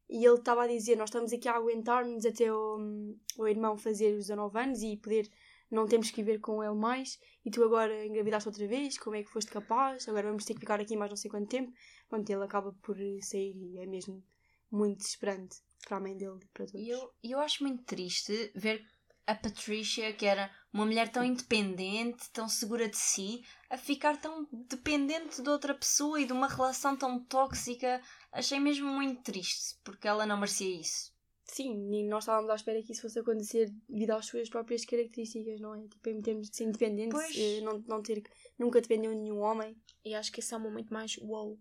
[0.08, 4.12] e ele estava a dizer: Nós estamos aqui a aguentar-nos até o, o irmão fazer
[4.14, 5.28] os 19 anos e poder.
[5.70, 7.18] Não temos que viver com ele mais.
[7.44, 8.98] E tu agora engravidaste outra vez.
[8.98, 10.08] Como é que foste capaz?
[10.08, 11.72] Agora vamos ter que ficar aqui mais não sei quanto tempo.
[12.08, 14.22] Pronto, ele acaba por eh, sair e é mesmo
[14.70, 16.74] muito desesperante para a mãe dele e para todos.
[16.74, 18.84] E eu, eu acho muito triste ver
[19.26, 24.46] a Patricia, que era uma mulher tão independente, tão segura de si, a ficar tão
[24.52, 28.00] dependente de outra pessoa e de uma relação tão tóxica.
[28.32, 31.12] Achei mesmo muito triste, porque ela não merecia isso.
[31.46, 35.60] Sim, e nós estávamos à espera que isso fosse acontecer devido às suas próprias características,
[35.60, 35.86] não é?
[35.86, 37.36] Tipo, em termos de ser independente, Pois.
[37.36, 38.22] eh, não, não ter,
[38.58, 39.76] nunca dependeu de nenhum homem.
[40.04, 41.58] E acho que esse é o momento mais wow.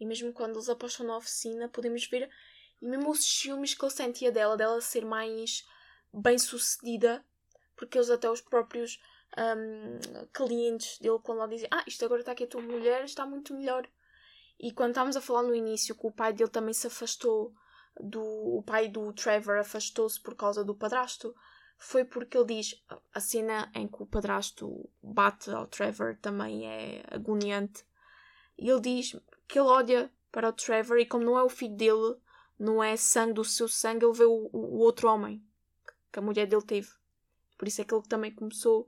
[0.00, 2.28] E mesmo quando eles apostam na oficina, podemos ver,
[2.80, 5.62] e mesmo os ciúmes que ele sentia dela, dela ser mais
[6.12, 7.24] bem sucedida,
[7.76, 9.00] porque eles até os próprios
[9.36, 9.98] hum,
[10.32, 13.54] clientes dele, quando lá dizem, ah, isto agora está aqui a tua mulher, está muito
[13.54, 13.88] melhor.
[14.58, 17.54] E quando estávamos a falar no início que o pai dele também se afastou
[18.00, 18.22] do.
[18.22, 21.34] O pai do Trevor afastou-se por causa do padrasto,
[21.76, 22.84] foi porque ele diz
[23.14, 27.86] a cena em que o padrasto bate ao Trevor também é agoniante.
[28.58, 31.76] E ele diz que ele olha para o Trevor e como não é o filho
[31.76, 32.16] dele,
[32.58, 35.47] não é sangue do seu sangue, ele vê o, o outro homem
[36.12, 36.88] que a mulher dele teve.
[37.56, 38.86] Por isso é que ele também começou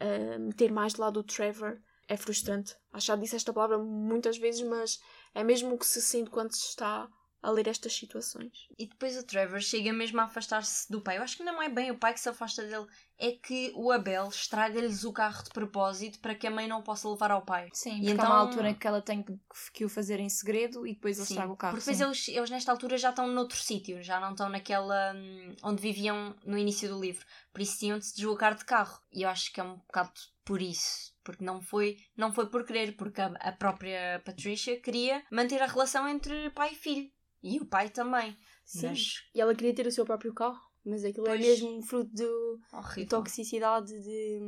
[0.00, 1.80] a meter mais de lado o Trevor.
[2.08, 2.76] É frustrante.
[2.92, 5.00] Acho que já disse esta palavra muitas vezes, mas
[5.34, 7.08] é mesmo o que se sente quando se está
[7.46, 8.66] a ler estas situações.
[8.76, 11.18] E depois o Trevor chega mesmo a afastar-se do pai.
[11.18, 12.86] Eu acho que não é bem o pai que se afasta dele,
[13.18, 17.08] é que o Abel estraga-lhes o carro de propósito para que a mãe não possa
[17.08, 17.68] levar ao pai.
[17.72, 19.24] Sim, E porque há então- uma altura em que ela tem
[19.72, 21.74] que, o fazer em segredo e depois ele Sim, estraga o carro.
[21.76, 25.54] Porque depois eles, eles nesta altura já estão noutro sítio, já não estão naquela hum,
[25.62, 27.24] onde viviam no início do livro.
[27.52, 29.00] Por isso tinham de se deslocar de carro.
[29.12, 30.12] E eu acho que é um bocado
[30.44, 31.14] por isso.
[31.24, 35.66] Porque não foi, não foi por querer, porque a, a própria Patricia queria manter a
[35.66, 37.10] relação entre pai e filho.
[37.42, 38.36] E o pai também.
[38.64, 38.88] Sim.
[38.88, 41.40] Mas E ela queria ter o seu próprio carro, mas aquilo é Pois.
[41.40, 42.60] mesmo fruto do,
[42.96, 44.40] de toxicidade, de,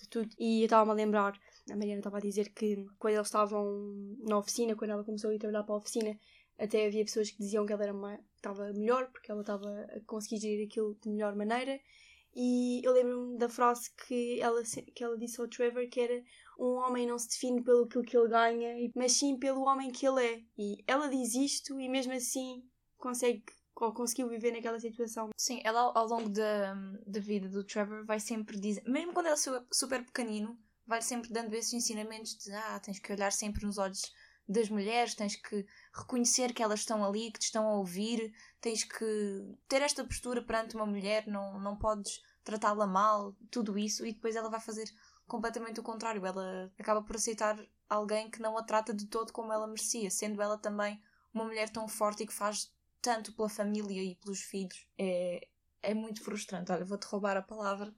[0.00, 0.28] de tudo.
[0.38, 1.38] E eu estava-me a lembrar,
[1.70, 3.64] a Mariana estava a dizer que quando eles estavam
[4.26, 6.18] na oficina, quando ela começou a ir trabalhar para a oficina,
[6.58, 10.00] até havia pessoas que diziam que ela era ma- estava melhor, porque ela estava a
[10.06, 11.78] conseguir gerir aquilo de melhor maneira.
[12.34, 14.62] E eu lembro-me da frase que ela,
[14.94, 16.22] que ela disse ao Trevor, que era
[16.58, 20.24] um homem não se define pelo que ele ganha, mas sim pelo homem que ele
[20.24, 20.42] é.
[20.58, 22.62] E ela diz isto e mesmo assim
[22.96, 23.44] consegue
[23.74, 25.28] ou conseguiu viver naquela situação.
[25.36, 26.74] Sim, ela ao, longo da,
[27.06, 31.02] da vida do Trevor vai sempre dizer, mesmo quando ele é su- super pequenino, vai
[31.02, 34.00] sempre dando esses ensinamentos de ah, tens que olhar sempre nos olhos
[34.48, 38.84] das mulheres, tens que reconhecer que elas estão ali, que te estão a ouvir, tens
[38.84, 39.04] que
[39.68, 44.36] ter esta postura perante uma mulher, não, não podes tratá-la mal, tudo isso, e depois
[44.36, 44.88] ela vai fazer
[45.26, 46.24] completamente o contrário.
[46.24, 47.58] Ela acaba por aceitar
[47.88, 51.00] alguém que não a trata de todo como ela merecia, sendo ela também
[51.32, 54.86] uma mulher tão forte e que faz tanto pela família e pelos filhos.
[54.98, 55.46] É,
[55.82, 56.72] é muito frustrante.
[56.72, 57.94] Olha, vou-te roubar a palavra.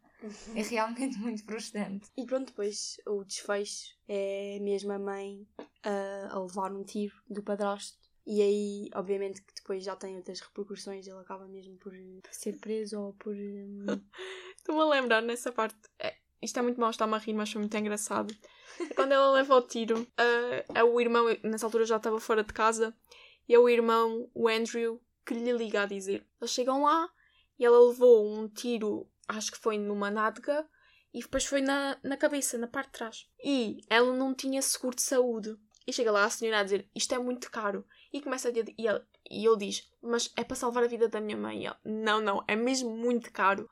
[0.54, 2.10] É realmente muito frustrante.
[2.16, 5.46] E pronto, depois o desfecho é mesmo a mãe
[5.82, 7.96] a, a levar um tiro do padrasto.
[8.26, 11.06] E aí, obviamente, que depois já tem outras repercussões.
[11.06, 11.94] Ele acaba mesmo por
[12.30, 13.34] ser preso ou por.
[13.34, 13.86] hum,
[14.58, 15.78] Estou-me a lembrar nessa parte.
[15.98, 18.34] É, isto é muito mau, está-me a rir, mas foi muito engraçado.
[18.94, 20.06] Quando ela leva o tiro,
[20.74, 22.94] é o irmão, nessa altura já estava fora de casa,
[23.48, 26.26] e é o irmão, o Andrew, que lhe liga a dizer.
[26.40, 27.08] Eles chegam lá
[27.58, 30.66] e ela levou um tiro, acho que foi numa nádega,
[31.12, 33.28] e depois foi na, na cabeça, na parte de trás.
[33.42, 35.56] E ela não tinha seguro de saúde.
[35.86, 37.84] E chega lá a senhora a dizer: Isto é muito caro.
[38.12, 41.08] E começa a dizer, e ele, e ele diz: Mas é para salvar a vida
[41.08, 41.62] da minha mãe.
[41.62, 43.68] E ele, não, não, é mesmo muito caro.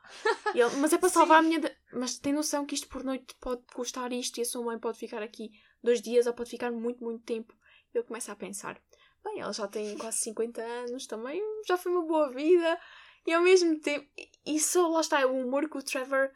[0.55, 1.61] E ele, mas é para salvar a minha.
[1.61, 4.79] da- Mas tem noção que isto por noite pode custar isto e a sua mãe
[4.79, 5.51] pode ficar aqui
[5.83, 7.55] dois dias ou pode ficar muito, muito tempo.
[7.95, 8.81] E eu começo a pensar:
[9.25, 12.79] bem, ela já tem quase 50 anos também, já foi uma boa vida.
[13.27, 14.07] E ao mesmo tempo,
[14.47, 16.31] e só lá está é o humor que o Trevor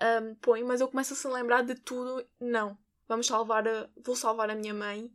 [0.00, 2.24] ahm, põe, mas eu começo a se lembrar de tudo.
[2.40, 3.88] Não, vamos salvar a.
[4.04, 5.10] Vou salvar a minha mãe.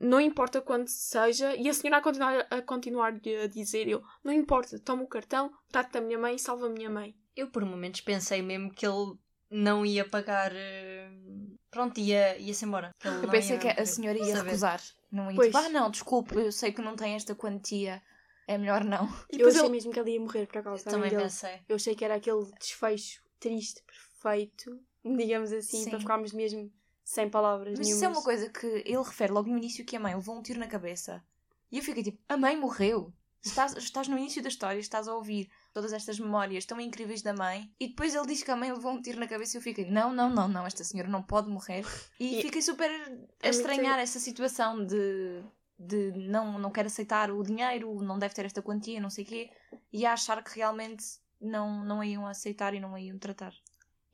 [0.00, 4.32] Não importa quando seja, e a senhora a continuar a, continuar a dizer: eu, não
[4.32, 7.14] importa, toma o cartão, trata da minha mãe e salva a minha mãe.
[7.34, 9.14] Eu por momentos pensei mesmo que ele
[9.50, 10.52] não ia pagar.
[10.54, 11.10] eh,
[11.70, 12.90] Pronto, ia- ia-se embora.
[13.04, 14.44] Ele Eu não pensei ia que a senhora ia saber.
[14.50, 14.80] recusar.
[15.12, 15.48] Não ia Pois.
[15.48, 18.02] tipo, ah, não, desculpe, eu sei que não tem esta quantia.
[18.48, 19.06] É melhor não.
[19.32, 20.88] E Eu achei ele- mesmo que ele ia morrer por acaso.
[20.88, 21.22] Eu também dele.
[21.24, 21.60] pensei.
[21.68, 25.90] Eu achei que era aquele desfecho triste, perfeito, digamos assim, Sim.
[25.90, 26.72] para ficarmos mesmo
[27.06, 30.00] sem palavras Mas isso é uma coisa que ele refere logo no início que a
[30.00, 31.22] mãe levou um tiro na cabeça.
[31.70, 33.12] E eu fiquei tipo, a mãe morreu.
[33.44, 37.32] Estás, estás no início da história, estás a ouvir todas estas memórias tão incríveis da
[37.32, 39.62] mãe, e depois ele diz que a mãe levou um tiro na cabeça e eu
[39.62, 41.84] fiquei, não, não, não, não, esta senhora não pode morrer.
[42.18, 45.44] E, E- fiquei super a muito- estranhar essa situação de,
[45.78, 49.26] de não, não quer aceitar o dinheiro, não deve ter esta quantia, não sei o
[49.28, 49.50] quê,
[49.92, 51.04] e a achar que realmente
[51.40, 53.52] não, não a iam aceitar e não a iam tratar.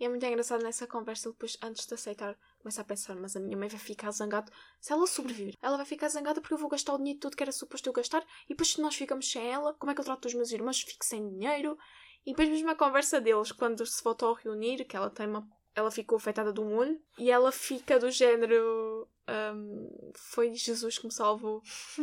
[0.02, 3.36] E é muito engraçado nessa conversa, ele depois, antes de aceitar, começa a pensar, mas
[3.36, 4.50] a minha mãe vai ficar zangada.
[4.80, 7.42] Se ela sobreviver, ela vai ficar zangada porque eu vou gastar o dinheiro tudo que
[7.44, 10.04] era suposto eu gastar, e depois se nós ficamos sem ela, como é que eu
[10.04, 10.82] trato os meus irmãos?
[10.82, 11.78] Fico sem dinheiro.
[12.26, 15.48] E depois mesmo a conversa deles, quando se voltou a reunir, que ela tem uma...
[15.72, 19.08] Ela ficou afetada de um olho, e ela fica do género...
[19.54, 21.62] hum, foi Jesus que me salvou.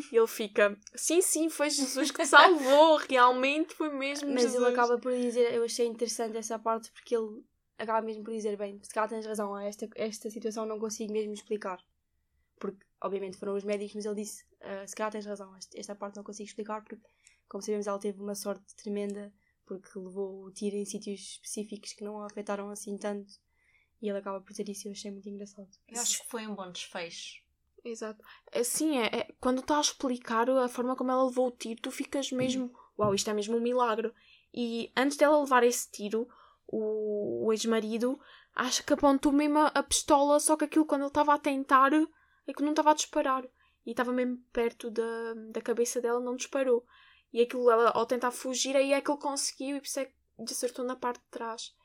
[0.09, 4.55] E ele fica, sim, sim, foi Jesus que te salvou, realmente foi mesmo Mas Jesus.
[4.63, 7.43] ele acaba por dizer, eu achei interessante essa parte porque ele
[7.79, 11.33] acaba mesmo por dizer, bem, se calhar tens razão, esta, esta situação não consigo mesmo
[11.33, 11.83] explicar.
[12.59, 15.95] Porque, obviamente, foram os médicos, mas ele disse, "Ah, se calhar tens razão, esta, esta
[15.95, 17.01] parte não consigo explicar porque,
[17.47, 19.33] como sabemos, ela teve uma sorte tremenda
[19.65, 23.31] porque levou o tiro em sítios específicos que não a afetaram assim tanto.
[24.01, 25.69] E ele acaba por dizer isso e eu achei muito engraçado.
[25.87, 27.41] Eu acho que foi um bom desfecho.
[27.83, 28.23] Exato.
[28.53, 31.91] Assim, é, é- quando está a explicar a forma como ela levou o tiro, tu
[31.91, 34.11] ficas mesmo, uau, isto é mesmo um milagre.
[34.53, 36.27] E antes dela levar esse tiro,
[36.71, 38.19] o, o ex-marido
[38.53, 41.91] acha que apontou mesmo a, a pistola, só que aquilo quando ele estava a tentar,
[41.93, 43.45] é que não estava a disparar.
[43.85, 46.85] E estava mesmo perto da, da cabeça dela, não disparou.
[47.33, 50.05] E aquilo, ela, ao tentar fugir, aí é que ele conseguiu e por isso é
[50.05, 50.13] que
[50.43, 51.75] acertou na parte de trás.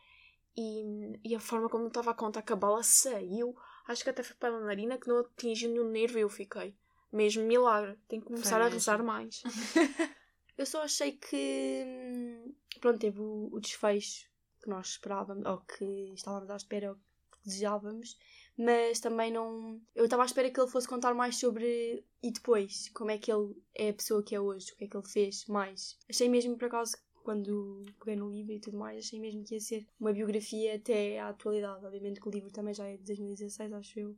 [0.56, 3.56] E, e a forma como ele estava a contar que a bala saiu,
[3.88, 6.76] acho que até foi pela narina que não atingiu nenhum nervo e eu fiquei.
[7.12, 7.98] Mesmo milagre.
[8.08, 9.42] Tenho que começar a rezar mais.
[10.56, 14.28] Eu só achei que hum, pronto, teve o, o desfecho
[14.64, 15.84] que nós esperávamos, ou que
[16.14, 18.18] estávamos à espera, ou que desejávamos,
[18.56, 19.80] mas também não.
[19.94, 23.30] Eu estava à espera que ele fosse contar mais sobre e depois, como é que
[23.30, 25.98] ele é a pessoa que é hoje, o que é que ele fez mais.
[26.08, 29.60] Achei mesmo por acaso quando peguei no livro e tudo mais, achei mesmo que ia
[29.60, 31.84] ser uma biografia até à atualidade.
[31.84, 34.16] Obviamente que o livro também já é de 2016, acho eu.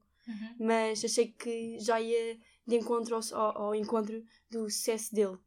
[0.59, 5.39] Mas achei que já ia de encontro ao, ao- encontro do sucesso dele.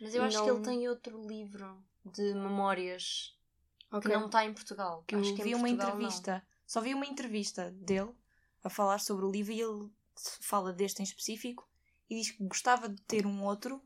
[0.00, 3.38] Mas eu acho não- que ele tem outro livro de memórias
[3.92, 4.10] Ok.
[4.10, 5.04] que não está em Portugal.
[5.06, 5.94] que eu acho que em vi uma Portugal não.
[5.96, 8.10] entrevista, só vi uma entrevista dele
[8.64, 9.90] a falar sobre o livro e ele
[10.40, 11.68] fala deste em específico
[12.08, 13.82] e diz que gostava de ter um outro,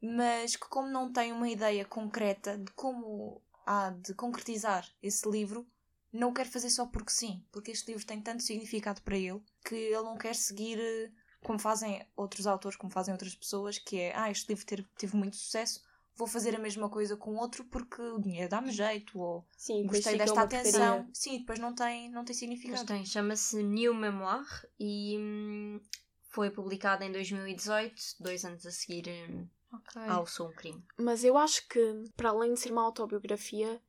[0.00, 5.66] mas que como não tem uma ideia concreta de como há de concretizar esse livro,
[6.12, 9.42] não o quer fazer só porque sim, porque este livro tem tanto significado para ele
[9.64, 11.10] que ele não quer seguir eh,
[11.42, 15.16] como fazem outros autores, como fazem outras pessoas, que é, ah, este livro ter- teve
[15.16, 15.82] muito sucesso,
[16.18, 20.18] vou fazer a mesma coisa com outro porque o dinheiro dá-me jeito ou Sim, gostei
[20.18, 20.96] desta atenção.
[20.96, 21.10] porcaria.
[21.14, 22.84] Sim, depois não tem, não tem Mas significado.
[22.86, 24.44] tem, chama-se New Memoir
[24.78, 25.80] e hum,
[26.22, 30.02] foi publicada em 2018, dois anos a seguir hum, Ok.
[30.08, 30.84] ao Sou um Crime.
[30.98, 33.80] Mas eu acho que, para além de ser uma autobiografia,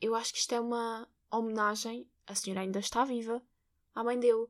[0.00, 3.42] eu acho que isto é uma homenagem, a senhora ainda está viva,
[3.94, 4.46] à mãe dele.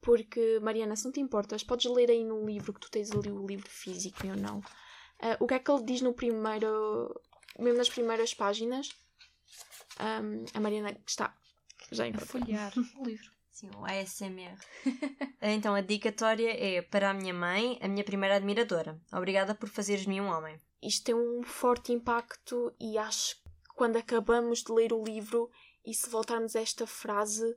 [0.00, 3.30] Porque, Mariana, se não te importas, podes ler aí no livro que tu tens ali
[3.30, 4.62] o livro físico, eu não.
[5.20, 7.20] Ah, o que é que ele diz no primeiro.
[7.58, 8.88] mesmo nas primeiras páginas?
[9.98, 11.34] Ahm, a Mariana está
[11.90, 13.32] já em A folhear o livro.
[13.50, 14.58] Sim, o ASMR.
[15.40, 19.00] então, a dedicatória é para a minha mãe, a minha primeira admiradora.
[19.12, 20.60] Obrigada por fazeres de mim um homem.
[20.82, 23.42] isto tem um forte impacto e acho que
[23.76, 25.48] quando acabamos de ler o livro
[25.86, 27.56] e se voltarmos a esta frase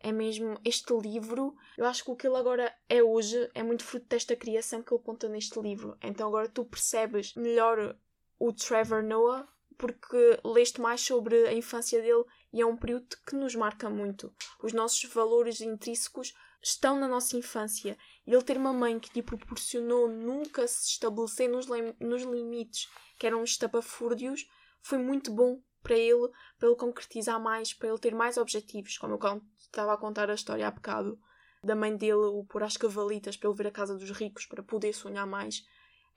[0.00, 1.54] é mesmo este livro.
[1.76, 4.92] Eu acho que o que ele agora é hoje é muito fruto desta criação que
[4.92, 5.96] ele conta neste livro.
[6.02, 7.96] Então agora tu percebes melhor
[8.38, 13.36] o Trevor Noah porque leste mais sobre a infância dele e é um período que
[13.36, 14.34] nos marca muito.
[14.60, 17.96] Os nossos valores intrínsecos estão na nossa infância.
[18.26, 21.66] E ele ter uma mãe que lhe proporcionou nunca se estabelecer nos,
[22.00, 22.88] nos limites
[23.18, 24.46] que eram estapafúrdios
[24.82, 29.14] foi muito bom para ele, para ele concretizar mais, para ele ter mais objetivos, como
[29.14, 31.18] eu estava a contar a história há bocado
[31.62, 34.62] da mãe dele, o pôr às cavalitas para ele ver a casa dos ricos, para
[34.62, 35.64] poder sonhar mais.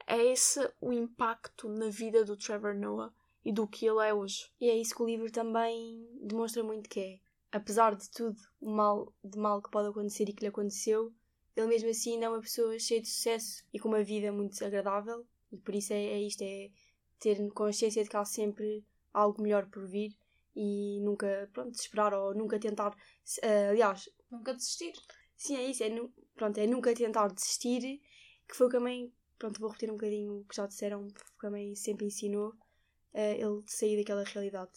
[0.08, 4.52] É esse o impacto na vida do Trevor Noah e do que ele é hoje.
[4.60, 7.20] E é isso que o livro também demonstra muito que é.
[7.52, 11.14] Apesar de tudo o mal, de mal que pode acontecer e que lhe aconteceu,
[11.56, 14.64] ele mesmo assim ainda é uma pessoa cheia de sucesso e com uma vida muito
[14.64, 15.26] agradável.
[15.52, 16.70] E por isso é, é isto, é
[17.20, 18.84] ter consciência de que há sempre
[19.14, 20.16] algo melhor por vir
[20.56, 22.96] e nunca, pronto, desesperar ou nunca tentar...
[23.42, 24.94] eh, aliás, Nunca desistir.
[25.38, 28.02] sim, é isso, é, nu- pronto, é nunca tentar desistir,
[28.48, 31.22] que foi o que também, pronto, vou repetir um bocadinho o que já disseram, que
[31.40, 32.54] também sempre ensinou
[33.14, 34.72] eh, ele sair daquela realidade.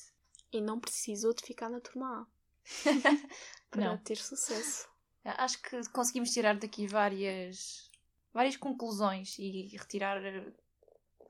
[0.53, 2.27] E não precisou de ficar na turma A
[3.71, 3.99] para Não.
[3.99, 4.89] ter sucesso.
[5.25, 7.91] Acho que conseguimos tirar daqui várias,
[8.33, 10.53] várias conclusões e retirar eh,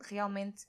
[0.02, 0.66] realmente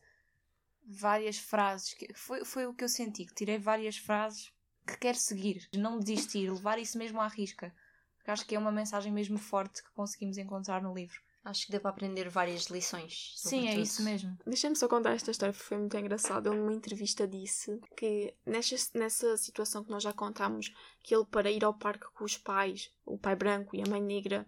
[0.86, 1.94] várias frases.
[1.94, 4.52] Que foi, foi o que eu senti, que tirei várias frases
[4.86, 7.74] que quero seguir, não desistir, levar isso mesmo à risca.
[8.18, 11.20] Porque acho que é uma mensagem mesmo forte que conseguimos encontrar no livro.
[11.44, 13.34] Acho que deu para aprender várias lições.
[13.36, 14.36] Sim, é isso mesmo.
[14.48, 16.50] Deixa-me só contar esta história, porque foi muito engraçado.
[16.50, 20.74] Ele, numa entrevista, disse que nessa, nessa situação que nós já contámos,
[21.04, 24.02] que ele, para ir ao parque com os pais, o pai branco e a mãe
[24.02, 24.48] negra,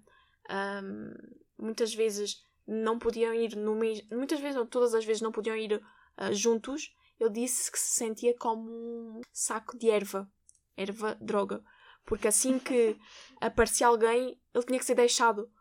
[0.49, 1.13] ahm,
[1.55, 4.07] muitas vezes não podiam ir no mesmo.
[4.11, 5.79] Muitas vezes, ou todas as vezes, não podiam ir
[6.17, 6.93] ah, juntos.
[7.19, 10.29] Ele disse que se sentia como um saco de erva
[10.77, 11.63] erva, droga.
[12.05, 12.97] Porque assim que
[13.41, 15.51] aparecia alguém, ele tinha que ser deixado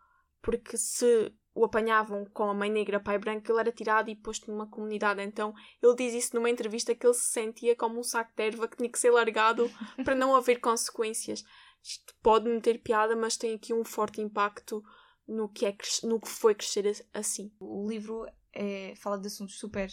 [0.43, 4.49] porque se o apanhavam com a mãe negra, pai branco, ele era tirado e posto
[4.49, 5.21] numa comunidade.
[5.23, 5.53] Então
[5.83, 8.77] ele diz isso numa entrevista que ele se sentia como um saco de erva que
[8.77, 9.69] tinha que ser largado
[10.05, 11.43] para não haver consequências.
[11.83, 14.85] Isto pode não ter piada, mas tem aqui um forte impacto
[15.27, 17.51] no que, é, no que foi crescer assim.
[17.59, 19.91] O livro é, fala de assuntos super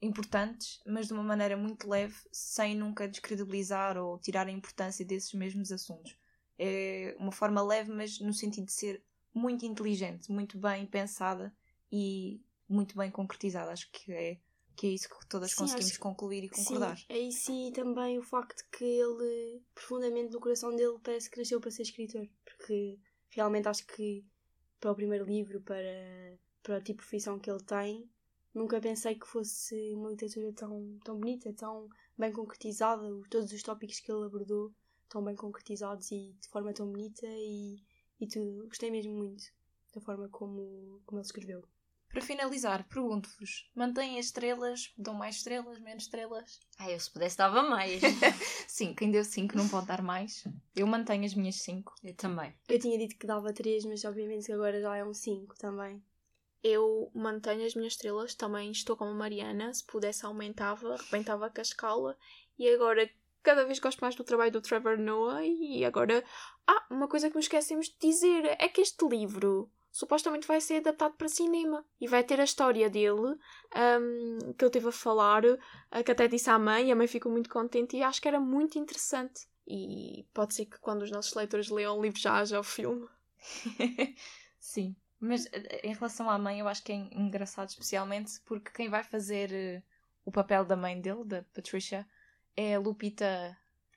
[0.00, 5.32] importantes, mas de uma maneira muito leve, sem nunca descredibilizar ou tirar a importância desses
[5.34, 6.16] mesmos assuntos.
[6.58, 9.02] É uma forma leve, mas no sentido de ser
[9.34, 11.54] muito inteligente, muito bem pensada
[11.90, 13.72] e muito bem concretizada.
[13.72, 14.38] Acho que é,
[14.76, 16.96] que é isso que todas Sim, conseguimos acho- concluir e concordar.
[16.96, 21.38] Sim, é isso e também o facto que ele, profundamente no coração dele, parece que
[21.38, 22.28] nasceu para ser escritor.
[22.44, 22.98] Porque
[23.30, 24.24] realmente acho que
[24.80, 28.08] para o primeiro livro, para, para o tipo de profissão que ele tem,
[28.54, 34.00] nunca pensei que fosse uma literatura tão, tão bonita, tão bem concretizada, todos os tópicos
[34.00, 34.72] que ele abordou
[35.08, 37.82] tão bem concretizados e de forma tão bonita e,
[38.20, 38.66] e tudo.
[38.68, 39.44] Gostei mesmo muito
[39.94, 41.64] da forma como, como ele escreveu.
[42.10, 44.92] Para finalizar, pergunto-vos: mantêm as estrelas?
[44.96, 45.78] Dão mais estrelas?
[45.78, 46.58] Menos estrelas?
[46.78, 48.00] Ah, eu se pudesse dava mais.
[48.66, 50.44] Sim, quem deu 5 não pode dar mais.
[50.74, 51.94] Eu mantenho as minhas 5.
[52.02, 52.54] eu também.
[52.68, 56.02] Eu tinha dito que dava 3, mas obviamente que agora já é um 5 também.
[56.62, 61.60] Eu mantenho as minhas estrelas, também estou como a Mariana, se pudesse aumentava, arrebentava a
[61.60, 62.16] escala
[62.58, 63.08] e agora
[63.42, 66.24] cada vez gosto mais do trabalho do Trevor Noah e agora...
[66.66, 70.76] Ah, uma coisa que nos esquecemos de dizer é que este livro supostamente vai ser
[70.76, 73.36] adaptado para cinema e vai ter a história dele
[73.74, 75.42] ahm, que ele teve a falar,
[76.04, 78.38] que até disse à mãe, e a mãe ficou muito contente e acho que era
[78.38, 79.46] muito interessante.
[79.66, 83.06] E pode ser que quando os nossos leitores leiam o livro já haja o filme.
[84.58, 84.94] Sim.
[85.20, 89.02] Mas eh, em relação à mãe, eu acho que é engraçado, especialmente porque quem vai
[89.02, 89.82] fazer eh,
[90.24, 92.06] o papel da mãe dele, da Patricia,
[92.56, 93.56] é a Lupita.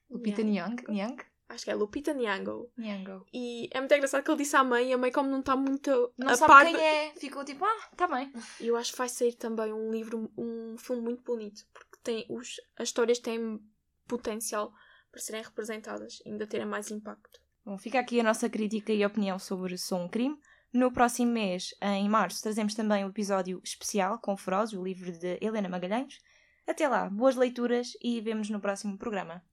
[0.09, 0.83] Lupita Nyong.
[0.89, 1.17] Nyong?
[1.53, 2.71] acho que é Lupita Nyong'o.
[2.77, 3.25] Nyong'o.
[3.33, 5.55] E é muito engraçado que ele disse à mãe e a mãe, como não está
[5.55, 7.13] muito Não a sabe par quem é.
[7.15, 8.31] Ficou tipo, ah, tá bem.
[8.59, 12.25] E eu acho que vai sair também um livro, um filme muito bonito, porque tem
[12.29, 13.59] os, as histórias têm
[14.07, 14.73] potencial
[15.11, 17.41] para serem representadas e ainda terem mais impacto.
[17.65, 20.39] Bom, fica aqui a nossa crítica e opinião sobre Sou um Crime.
[20.73, 25.37] No próximo mês, em março, trazemos também um episódio especial com Feroz, o livro de
[25.41, 26.19] Helena Magalhães.
[26.65, 29.43] Até lá, boas leituras e vemos no próximo programa.